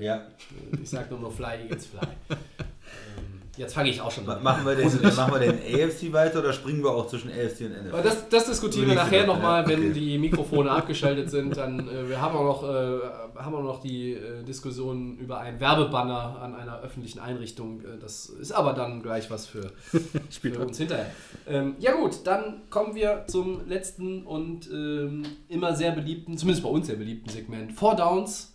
[0.00, 0.16] Äh, Ja.
[0.16, 2.00] äh, Ich sag nur noch Fly Eagles Fly.
[2.30, 4.42] ähm, jetzt fange ich auch schon an.
[4.42, 7.72] Machen wir, den, machen wir den AFC weiter oder springen wir auch zwischen AFC und
[7.72, 7.92] NFL?
[7.92, 9.92] Aber das, das diskutieren wir nachher nochmal, wenn Okay.
[9.92, 11.56] die Mikrofone abgeschaltet sind.
[11.56, 12.98] Dann äh, wir haben auch noch, äh,
[13.36, 17.80] haben auch noch die äh, Diskussion über einen Werbebanner an einer öffentlichen Einrichtung.
[17.80, 19.72] Äh, das ist aber dann gleich was für,
[20.30, 21.10] für uns hinterher.
[21.46, 26.70] Ähm, ja gut, dann kommen wir zum letzten und ähm, immer sehr beliebten, zumindest bei
[26.70, 27.72] uns sehr beliebten Segment.
[27.72, 28.54] Four Downs.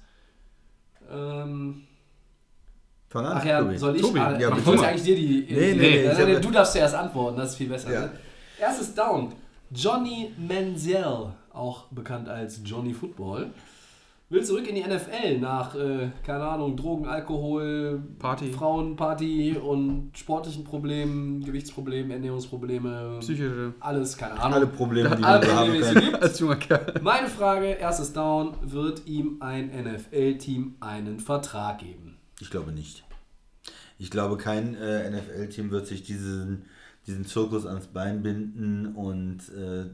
[1.12, 1.84] Ähm,
[3.12, 3.78] Fang an, ach ja, Tobi.
[3.78, 4.02] soll ich?
[4.02, 4.88] Tobi, ah, ja, ich wollte mal.
[4.88, 5.46] eigentlich dir die.
[5.46, 7.92] die Nee, nee, nee, du darfst zuerst antworten, das ist viel besser.
[7.92, 8.02] Ja.
[8.04, 8.12] Ne?
[8.58, 9.34] Erstes Down.
[9.70, 13.48] Johnny Manziel, auch bekannt als Johnny Football,
[14.30, 18.50] will zurück in die NFL nach, äh, keine Ahnung, Drogen, Alkohol, Party.
[18.54, 23.74] Frauenparty und sportlichen Problemen, Gewichtsproblemen, Ernährungsprobleme, Psychische.
[23.82, 24.54] alles, keine Ahnung.
[24.54, 26.02] Alle Probleme, die Alle man so haben kann.
[26.02, 26.22] gibt.
[26.24, 26.94] Als junger Kerl.
[27.02, 32.11] Meine Frage, erstes Down, wird ihm ein NFL-Team einen Vertrag geben?
[32.42, 33.04] Ich glaube nicht.
[33.98, 36.66] Ich glaube, kein äh, NFL-Team wird sich diesen,
[37.08, 39.86] diesen Zirkus ans Bein binden und äh,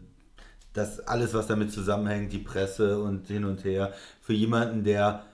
[0.73, 5.25] das alles, was damit zusammenhängt, die Presse und hin und her, für jemanden, der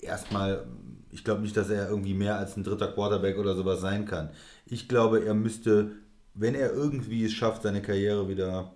[0.00, 0.66] erstmal
[1.14, 4.30] ich glaube nicht, dass er irgendwie mehr als ein dritter Quarterback oder sowas sein kann.
[4.64, 5.90] Ich glaube, er müsste,
[6.34, 8.74] wenn er irgendwie es schafft, seine Karriere wieder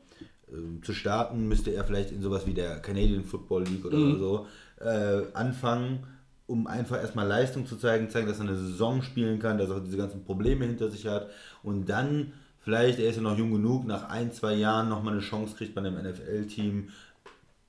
[0.48, 4.18] äh, zu starten, müsste er vielleicht in sowas wie der Canadian Football League oder Mhm.
[4.18, 4.46] so
[4.80, 6.06] äh, anfangen,
[6.46, 9.80] um einfach erstmal Leistung zu zeigen, zeigen, dass er eine Saison spielen kann, dass er
[9.80, 11.28] diese ganzen Probleme hinter sich hat
[11.62, 15.22] und dann vielleicht, er ist ja noch jung genug, nach ein, zwei Jahren nochmal eine
[15.22, 16.88] Chance kriegt bei einem NFL-Team,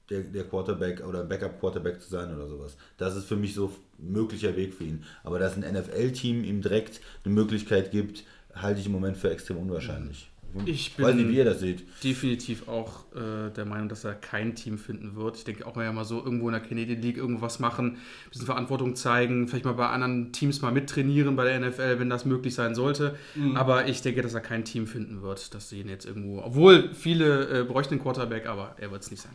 [0.10, 2.78] der, der Quarterback oder Backup-Quarterback zu sein oder sowas.
[2.98, 5.04] Das ist für mich so ein möglicher Weg für ihn.
[5.24, 8.24] Aber dass ein NFL-Team ihm direkt eine Möglichkeit gibt,
[8.56, 10.32] halte ich im Moment für extrem unwahrscheinlich.
[10.66, 11.84] Ich weiß bin- nicht, wie ihr das seht.
[12.04, 15.38] definitiv auch äh, der Meinung, dass er kein Team finden wird.
[15.38, 18.30] Ich denke auch mal ja mal so irgendwo in der Canadian League irgendwas machen, ein
[18.30, 22.26] bisschen Verantwortung zeigen, vielleicht mal bei anderen Teams mal mittrainieren bei der NFL, wenn das
[22.26, 23.16] möglich sein sollte.
[23.56, 26.94] Aber ich denke, dass er kein Team finden wird, dass sie ihn jetzt irgendwo, obwohl
[26.94, 29.34] viele äh, bräuchten einen Quarterback, aber er wird es nicht sein.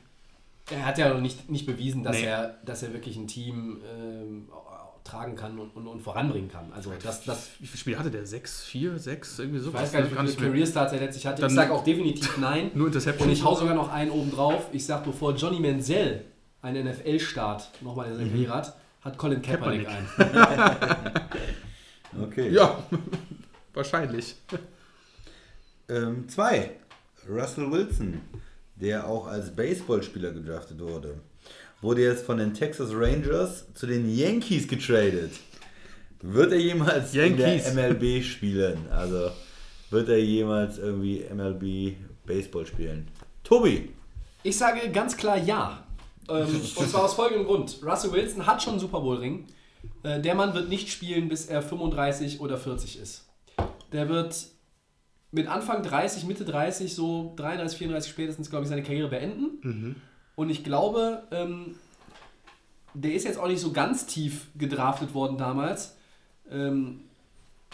[0.71, 2.25] Er hat ja noch nicht, nicht bewiesen, dass, Nee.
[2.27, 4.49] er, dass er wirklich ein Team ähm,
[5.05, 6.73] tragen kann und, und, und voranbringen kann.
[6.73, 8.25] Also das, das Wie viele Spiele hatte der?
[8.27, 9.69] Sechs, vier, sechs, irgendwie so?
[9.71, 11.41] ich weiß gar nicht, wie viele Career Starts er letztlich hatte.
[11.43, 12.71] Dann- ich sage auch definitiv nein.
[12.75, 13.29] Nur Interception.
[13.29, 14.69] Und ich hau sogar noch einen oben drauf.
[14.73, 16.25] Ich sage, bevor Johnny Manziel
[16.61, 20.59] einen NFL-Start nochmal in seiner Karriere hat, hat Colin Kaepernick Kaepernick.
[20.59, 21.13] einen.
[22.23, 22.51] Okay.
[22.51, 22.79] Ja,
[23.75, 24.37] wahrscheinlich.
[25.89, 26.73] Ähm, zwei.
[27.29, 28.21] Russell Wilson,
[28.77, 31.21] der auch als Baseballspieler gedraftet wurde,
[31.83, 35.33] wurde jetzt von den Texas Rangers zu den Yankees getradet.
[36.23, 37.69] Wird er jemals Yankees.
[37.69, 38.79] in der MLB spielen?
[38.91, 39.31] Also
[39.91, 43.09] wird er jemals irgendwie MLB Baseball spielen?
[43.45, 43.91] Tobi,
[44.45, 45.85] Ich sage ganz klar ja.
[46.29, 47.81] Ähm, und zwar aus folgendem Grund.
[47.85, 49.47] Russell Wilson hat schon einen Super Bowl-Ring.
[50.05, 53.29] Äh, der Mann wird nicht spielen, bis er 35 oder 40 ist.
[53.91, 54.37] Der wird
[55.33, 60.01] mit Anfang 30, Mitte 30, so 33, 34 spätestens, glaube ich, seine Karriere beenden.
[60.35, 61.77] Und ich glaube, ähm,
[62.95, 65.97] der ist jetzt auch nicht so ganz tief gedraftet worden damals
[66.51, 67.01] ähm,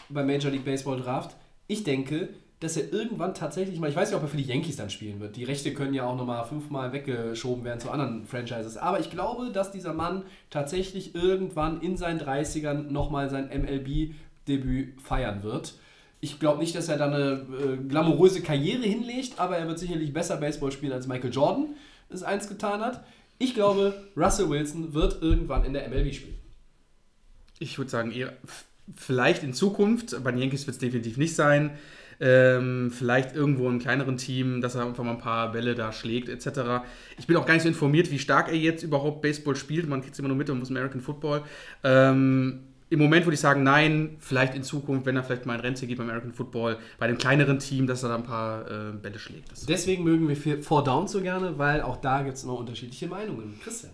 [0.09, 1.37] beim Major League Baseball Draft.
[1.67, 2.29] Ich denke,
[2.61, 5.21] dass er irgendwann tatsächlich mal, ich weiß nicht, ob er für die Yankees dann spielen
[5.21, 5.37] wird.
[5.37, 8.77] Die Rechte können ja auch nochmal fünfmal weggeschoben werden zu anderen Franchises.
[8.77, 15.45] Aber ich glaube, dass dieser Mann tatsächlich irgendwann in seinen 30ern nochmal sein MLB-Debüt feiern
[15.45, 15.75] wird.
[16.21, 20.13] Ich glaube nicht, dass er da eine äh, glamouröse Karriere hinlegt, aber er wird sicherlich
[20.13, 21.69] besser Baseball spielen als Michael Jordan
[22.11, 23.05] es eins getan hat.
[23.39, 26.39] Ich glaube, Russell Wilson wird irgendwann in der MLB spielen.
[27.61, 28.33] Ich würde sagen, eher
[28.97, 31.73] vielleicht in Zukunft, bei den Yankees wird es definitiv nicht sein.
[32.21, 36.29] Ähm, vielleicht irgendwo einem kleineren Team, dass er einfach mal ein paar Bälle da schlägt,
[36.29, 36.85] etc.
[37.17, 39.89] Ich bin auch gar nicht so informiert, wie stark er jetzt überhaupt Baseball spielt.
[39.89, 41.45] Man kriegt es immer nur mit aus American Football.
[41.85, 44.17] Ähm, Im Moment würde ich sagen, nein.
[44.19, 47.19] Vielleicht in Zukunft, wenn er vielleicht mal in Rente geht beim American Football, bei einem
[47.19, 49.53] kleineren Team, dass er da ein paar äh, Bälle schlägt.
[49.53, 52.57] Das Deswegen mögen wir vier- Four Down so gerne, weil auch da gibt es immer
[52.59, 53.59] unterschiedliche Meinungen.
[53.63, 53.93] Christian.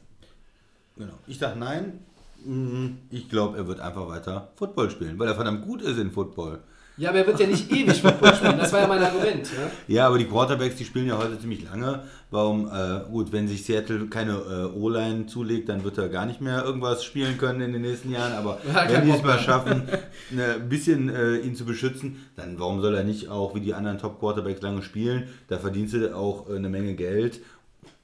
[0.97, 1.15] Genau.
[1.27, 2.01] Ich sage nein.
[2.45, 6.11] Mm, Ich glaube, er wird einfach weiter Football spielen, weil er verdammt gut ist in
[6.13, 6.61] Football.
[6.97, 8.57] Ja, aber er wird ja nicht ewig Football spielen.
[8.57, 9.45] Das war ja mein Argument.
[9.47, 9.71] Ja?
[9.89, 12.05] Ja, aber die Quarterbacks, die spielen ja heute ziemlich lange.
[12.31, 16.41] Warum, äh, gut, wenn sich Seattle keine äh, O-Line zulegt, dann wird er gar nicht
[16.41, 18.33] mehr irgendwas spielen können in den nächsten Jahren.
[18.35, 19.89] Aber Ja, wenn die es mal schaffen,
[20.31, 23.75] ne, ein bisschen äh, ihn zu beschützen, dann warum soll er nicht auch wie die
[23.75, 25.29] anderen Top-Quarterbacks lange spielen?
[25.49, 27.41] Da verdienst du auch äh, eine Menge Geld.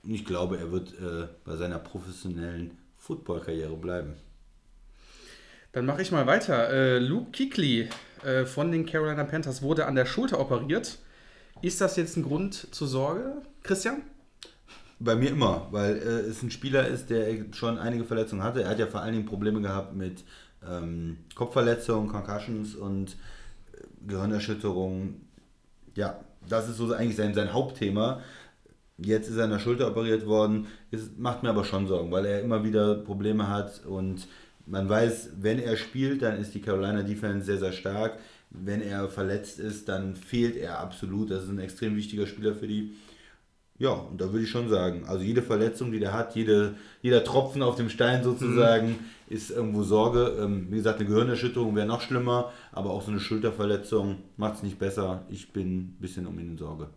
[0.03, 4.15] Und ich glaube, er wird äh, bei seiner professionellen Football-Karriere bleiben.
[5.73, 6.69] Dann mache ich mal weiter.
[6.71, 7.89] Äh, Luke Kuechly
[8.25, 10.99] äh, von den Carolina Panthers wurde an der Schulter operiert.
[11.63, 14.03] Ist das jetzt ein Grund zur Sorge, Christian?
[14.99, 18.63] Bei mir immer, weil äh, es ein Spieler ist, der schon einige Verletzungen hatte.
[18.63, 20.25] Er hat ja vor allen Dingen Probleme gehabt mit
[20.67, 23.17] ähm, Kopfverletzungen, Concussions und
[23.73, 25.29] äh, Gehirnerschütterungen.
[25.95, 28.21] Ja, das ist so eigentlich sein, sein Hauptthema.
[28.99, 30.67] Jetzt ist er an der Schulter operiert worden.
[30.91, 34.29] Es macht mir aber schon Sorgen, weil er immer wieder Probleme hat und
[34.67, 38.19] man weiß, wenn er spielt, dann ist die Carolina Defense sehr, sehr stark.
[38.51, 41.31] Wenn er verletzt ist, dann fehlt er absolut.
[41.31, 42.95] Das ist ein extrem wichtiger Spieler für die.
[43.79, 47.25] Ja, und da würde ich schon sagen, also jede Verletzung, die der hat, jede, jeder
[47.25, 48.99] Tropfen auf dem Stein sozusagen,
[49.29, 50.37] ist irgendwo Sorge.
[50.39, 54.63] Ähm, wie gesagt, eine Gehirnerschütterung wäre noch schlimmer, aber auch so eine Schulterverletzung macht es
[54.63, 55.25] nicht besser.
[55.31, 56.89] Ich bin ein bisschen um ihn in Sorge.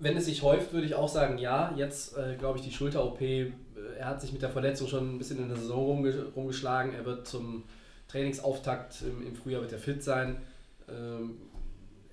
[0.00, 1.72] Wenn es sich häuft, würde ich auch sagen, ja.
[1.76, 3.20] Jetzt äh, glaube ich, die Schulter-OP,
[3.98, 6.94] er hat sich mit der Verletzung schon ein bisschen in der Saison rumge rumgeschlagen.
[6.94, 7.64] Er wird zum
[8.08, 10.40] Trainingsauftakt im, im Frühjahr wird er fit sein.
[10.88, 11.36] Ähm,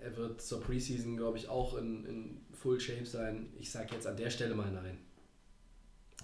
[0.01, 3.47] er wird zur Preseason, glaube ich, auch in, in Full Shape sein.
[3.59, 4.97] Ich sage jetzt an der Stelle mal nein.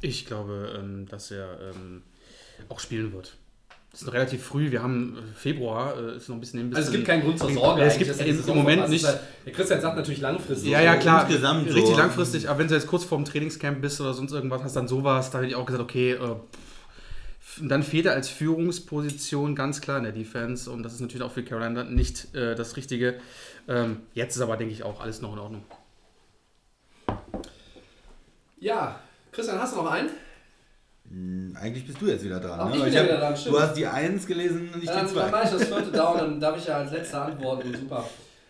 [0.02, 2.04] Ich glaube, ähm, dass er ähm,
[2.70, 3.38] auch spielen wird.
[3.94, 6.70] Es ist noch relativ früh, wir haben äh, Februar, äh, ist noch ein bisschen ein
[6.70, 6.78] bisschen.
[6.78, 7.82] Also es gibt keinen Grund zur Sorge.
[7.82, 9.06] Es gibt im, Saison Moment nicht.
[9.06, 10.70] Halt- Der Christian sagt natürlich langfristig.
[10.72, 11.26] Ja, ja, klar.
[11.28, 14.64] insgesamt so- richtig langfristig, aber wenn du jetzt kurz vorm Trainingscamp bist oder sonst irgendwas,
[14.64, 16.36] hast dann sowas, da hätte ich auch gesagt, okay, äh,
[17.60, 21.34] dann fehlt er als Führungsposition ganz klar in der Defense und das ist natürlich auch
[21.34, 23.20] für Carolina nicht äh, das Richtige.
[23.68, 25.64] Ähm, jetzt ist aber, denke ich, auch alles noch in Ordnung.
[28.60, 29.00] Ja,
[29.34, 30.10] Christian, hast du noch einen?
[31.12, 32.60] Hm, Eigentlich bist du jetzt wieder dran.
[32.60, 32.88] Ach, ne?
[32.88, 33.36] ich ja hab- wieder dran.
[33.46, 35.32] Du hast die 1 gelesen und nicht Dann, die dann 2.
[35.32, 37.76] mache ich das vierte Down, dann darf ich ja als letzter antworten.
[37.78, 38.06] Super.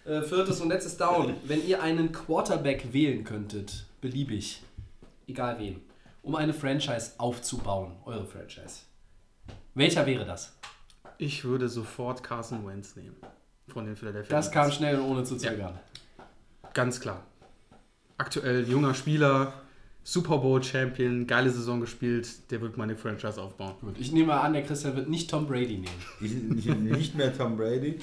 [0.06, 1.36] Äh, viertes und letztes Down.
[1.44, 4.62] Wenn ihr einen Quarterback wählen könntet, beliebig,
[5.28, 5.82] egal wen,
[6.24, 8.82] um eine Franchise aufzubauen, eure Franchise,
[9.74, 10.54] welcher wäre das?
[11.18, 13.16] Ich würde sofort Carson Wentz nehmen.
[13.68, 15.80] Von den Philadelphia Das kam schnell und ohne zu zögern.
[16.74, 17.24] Ganz klar.
[18.18, 19.54] Aktuell junger Spieler,
[20.04, 23.76] Super Bowl Champion, geile Saison gespielt, der wird meine Franchise aufbauen.
[23.82, 25.88] Gut, ich nehme mal an, der Christian wird nicht Tom Brady nehmen.
[26.22, 28.00] Ich, ich nicht mehr Tom Brady.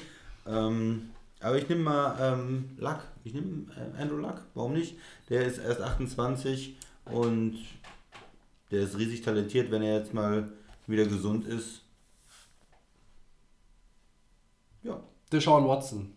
[0.47, 1.09] Ähm,
[1.41, 2.99] aber ich nehme mal ähm, Luck.
[3.23, 4.41] Ich nehme äh, Andrew Luck.
[4.53, 4.95] Warum nicht?
[5.29, 6.75] Der ist erst 28
[7.05, 7.57] und
[8.71, 10.51] der ist riesig talentiert, wenn er jetzt mal
[10.87, 11.81] wieder gesund ist.
[14.83, 14.99] Ja.
[15.31, 16.13] Deshaun Watson.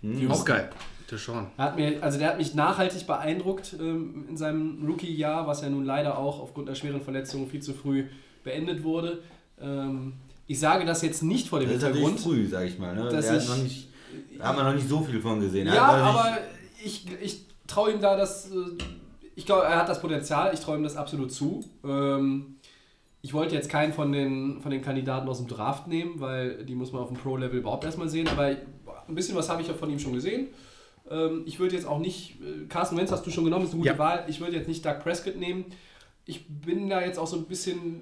[0.00, 0.30] Hm.
[0.30, 0.70] Auch geil.
[1.12, 1.46] Deshaun.
[1.56, 5.68] Er hat mir, also der hat mich nachhaltig beeindruckt ähm, in seinem Rookie-Jahr, was ja
[5.70, 8.06] nun leider auch aufgrund der schweren Verletzung viel zu früh
[8.42, 9.22] beendet wurde.
[9.60, 10.14] Ähm,
[10.46, 12.18] ich sage das jetzt nicht vor dem Das ist Hintergrund.
[12.20, 12.94] früh, sag ich mal.
[12.94, 13.08] Ne?
[13.08, 13.88] dass ich- noch nicht,
[14.38, 15.66] da haben wir noch nicht so viel von gesehen.
[15.68, 16.38] Ja, aber
[16.84, 18.50] ich, ich traue ihm da das.
[18.50, 18.54] äh,
[19.34, 21.64] Ich glaube, er hat das Potenzial, ich traue ihm das absolut zu.
[21.84, 22.56] Ähm,
[23.22, 26.74] ich wollte jetzt keinen von den, von den Kandidaten aus dem Draft nehmen, weil die
[26.74, 28.26] muss man auf dem Pro-Level überhaupt erstmal sehen.
[28.28, 30.48] Aber ein bisschen was habe ich ja von ihm schon gesehen.
[31.12, 32.40] Ähm, ich würde jetzt auch nicht.
[32.40, 33.98] äh, Carsten Wentz hast du schon genommen, ist eine gute Ja.
[33.98, 34.24] Wahl.
[34.28, 35.66] Ich würde jetzt nicht Doug Prescott nehmen.
[36.24, 38.00] Ich bin da jetzt auch so ein bisschen.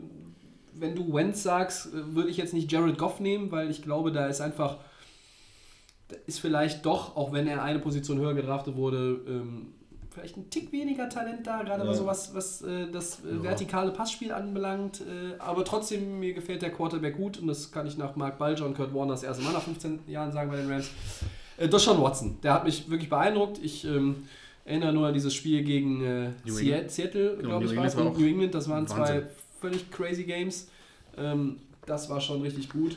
[0.72, 4.12] Wenn du Wentz sagst, äh, würde ich jetzt nicht Jared Goff nehmen, weil ich glaube,
[4.12, 4.78] da ist einfach
[6.08, 9.74] da ist vielleicht doch, auch wenn er eine Position höher gedraftet wurde, ähm,
[10.12, 11.88] vielleicht ein Tick weniger Talent da, gerade Ja.
[11.90, 13.42] was so was, was äh, das Ja.
[13.44, 15.02] vertikale Passspiel anbelangt.
[15.38, 18.74] Aber trotzdem, mir gefällt der Quarterback gut und das kann ich nach Mark Balger und
[18.76, 20.90] Kurt Warner das erste Mal nach 15 Jahren sagen bei den Rams.
[21.61, 23.61] Äh, Deshaun Watson, der hat mich wirklich beeindruckt.
[23.62, 24.24] Ich ähm,
[24.64, 28.54] erinnere nur an dieses Spiel gegen äh, Seattle, Genau, glaube ich, war und New England.
[28.54, 29.22] Das waren zwei Wahnsinn.
[29.61, 30.68] völlig crazy Games.
[31.18, 32.96] Ähm, das war schon richtig gut.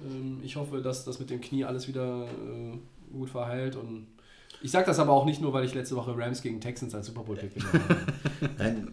[0.00, 2.78] Ähm, ich hoffe, dass das mit dem Knie alles wieder äh,
[3.12, 3.76] gut verheilt.
[3.76, 4.06] Und
[4.62, 7.08] ich sage das aber auch nicht nur, weil ich letzte Woche Rams gegen Texans als
[7.08, 7.84] Super Bowl Pick genommen
[8.58, 8.88] habe.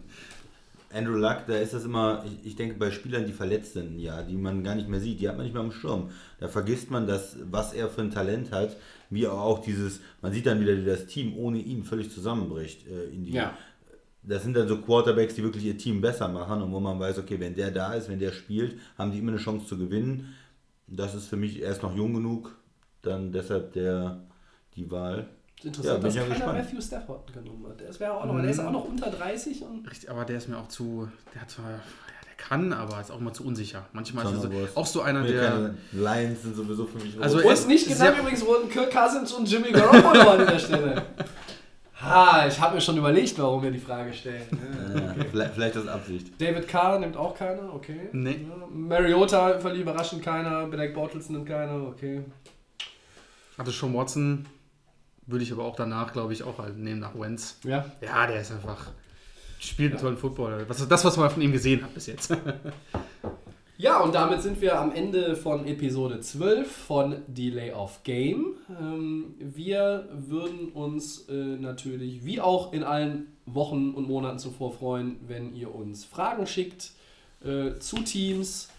[0.92, 4.22] Andrew Luck, da ist das immer, ich, ich denke bei Spielern, die verletzt sind, ja,
[4.22, 6.10] die man gar nicht mehr sieht, die hat man nicht mehr am Schirm.
[6.38, 8.76] Da vergisst man, dass, was er für ein Talent hat,
[9.10, 12.86] wie auch dieses, man sieht dann wieder, wie das Team ohne ihn völlig zusammenbricht.
[12.86, 13.56] Äh, in die, Ja.
[14.22, 17.18] Das sind dann so Quarterbacks, die wirklich ihr Team besser machen und wo man weiß,
[17.18, 20.34] okay, wenn der da ist, wenn der spielt, haben die immer eine Chance zu gewinnen.
[20.88, 22.56] Das ist für mich, er ist noch jung genug,
[23.02, 24.24] dann deshalb der,
[24.74, 25.28] die Wahl.
[25.62, 26.58] Interessant, Ja, dass ich ja keiner gespannt.
[26.58, 27.80] Matthew Stafford genommen hat.
[27.80, 30.48] Der, wäre auch noch, der ist auch noch unter 30 und Richtig, aber der ist
[30.48, 31.08] mir auch zu.
[31.32, 31.80] Der hat zwar.
[32.38, 33.86] Der kann, aber ist auch mal zu unsicher.
[33.92, 35.74] Manchmal ist er so, auch so einer, Nee, der.
[35.92, 37.44] Lions sind sowieso für mich Also rot.
[37.44, 40.58] er Und ist nicht genannt sehr- übrigens wurden Kirk Cousins und Jimmy Garoppolo an dieser
[40.66, 41.02] Stelle.
[42.00, 44.42] Ha, ich habe mir schon überlegt, warum wir die Frage stellen.
[44.94, 45.00] Ja.
[45.00, 46.40] Ja, vielleicht, vielleicht das Absicht.
[46.40, 48.10] David Carr nimmt auch keiner, okay.
[48.12, 48.46] Nee.
[48.48, 52.22] Ja, Mariota völlig überraschend keiner, Blake Bortles nimmt keiner, okay.
[53.56, 54.46] Hatte schon Watson.
[55.26, 57.56] Würde ich aber auch danach, glaube ich, auch halt nehmen nach Wentz.
[57.64, 57.86] Ja.
[58.02, 58.92] Ja, der ist einfach.
[59.66, 60.64] Spielt einen tollen Football.
[60.68, 62.32] Was ist das, was man von ihm gesehen hat bis jetzt?
[63.78, 68.54] Ja, und damit sind wir am Ende von Episode 12 von Delay of Game.
[68.70, 75.20] Ähm, wir würden uns äh, natürlich, wie auch in allen Wochen und Monaten zuvor, freuen,
[75.28, 76.92] wenn ihr uns Fragen schickt
[77.44, 78.70] äh, zu Teams,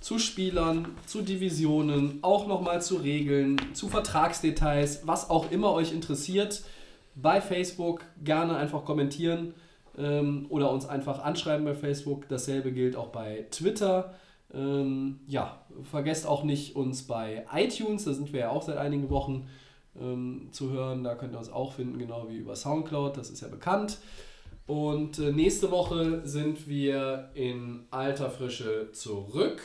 [0.00, 6.62] zu Spielern, zu Divisionen, auch nochmal zu Regeln, zu Vertragsdetails, was auch immer euch interessiert.
[7.16, 9.52] Bei Facebook gerne einfach kommentieren
[9.98, 12.28] ähm, oder uns einfach anschreiben bei Facebook.
[12.28, 14.14] Dasselbe gilt auch bei Twitter.
[14.54, 19.10] Ähm, ja, vergesst auch nicht, uns bei iTunes, da sind wir ja auch seit einigen
[19.10, 19.48] Wochen
[20.00, 21.04] ähm, zu hören.
[21.04, 23.98] Da könnt ihr uns auch finden, genau wie über Soundcloud, das ist ja bekannt.
[24.66, 29.60] Und äh, nächste Woche sind wir in alter Frische zurück.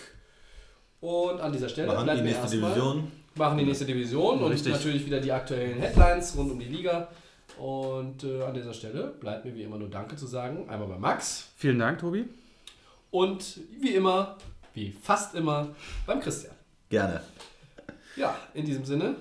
[1.02, 3.12] Und an dieser Stelle Machen die bleiben wir nächste Division.
[3.36, 4.72] machen die nächste Division und Richtig.
[4.72, 7.10] natürlich wieder die aktuellen Headlines rund um die Liga.
[7.58, 10.70] Und äh, an dieser Stelle bleibt mir wie immer nur Danke zu sagen.
[10.70, 12.26] Einmal bei Max Vielen Dank, Tobi.
[13.12, 14.38] und wie immer,
[14.74, 15.70] wie fast immer,
[16.06, 16.54] beim Christian.
[16.89, 17.22] Gerne.
[18.16, 19.16] Ja, in diesem Sinne,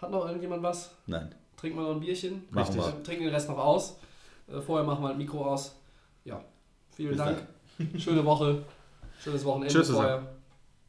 [0.00, 0.90] hat noch irgendjemand was?
[1.06, 1.34] Nein.
[1.56, 2.44] Trinken wir noch ein Bierchen?
[2.50, 2.86] Machen wir.
[2.86, 3.98] Äh, Trinken den Rest noch aus.
[4.48, 5.74] Äh, vorher machen wir halt Mikro aus.
[6.24, 6.42] Ja,
[6.94, 7.46] vielen Bis Dank.
[7.98, 8.62] Schöne Woche.
[9.22, 10.22] Schönes Wochenende Tschüss vorher.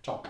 [0.03, 0.23] Ciao.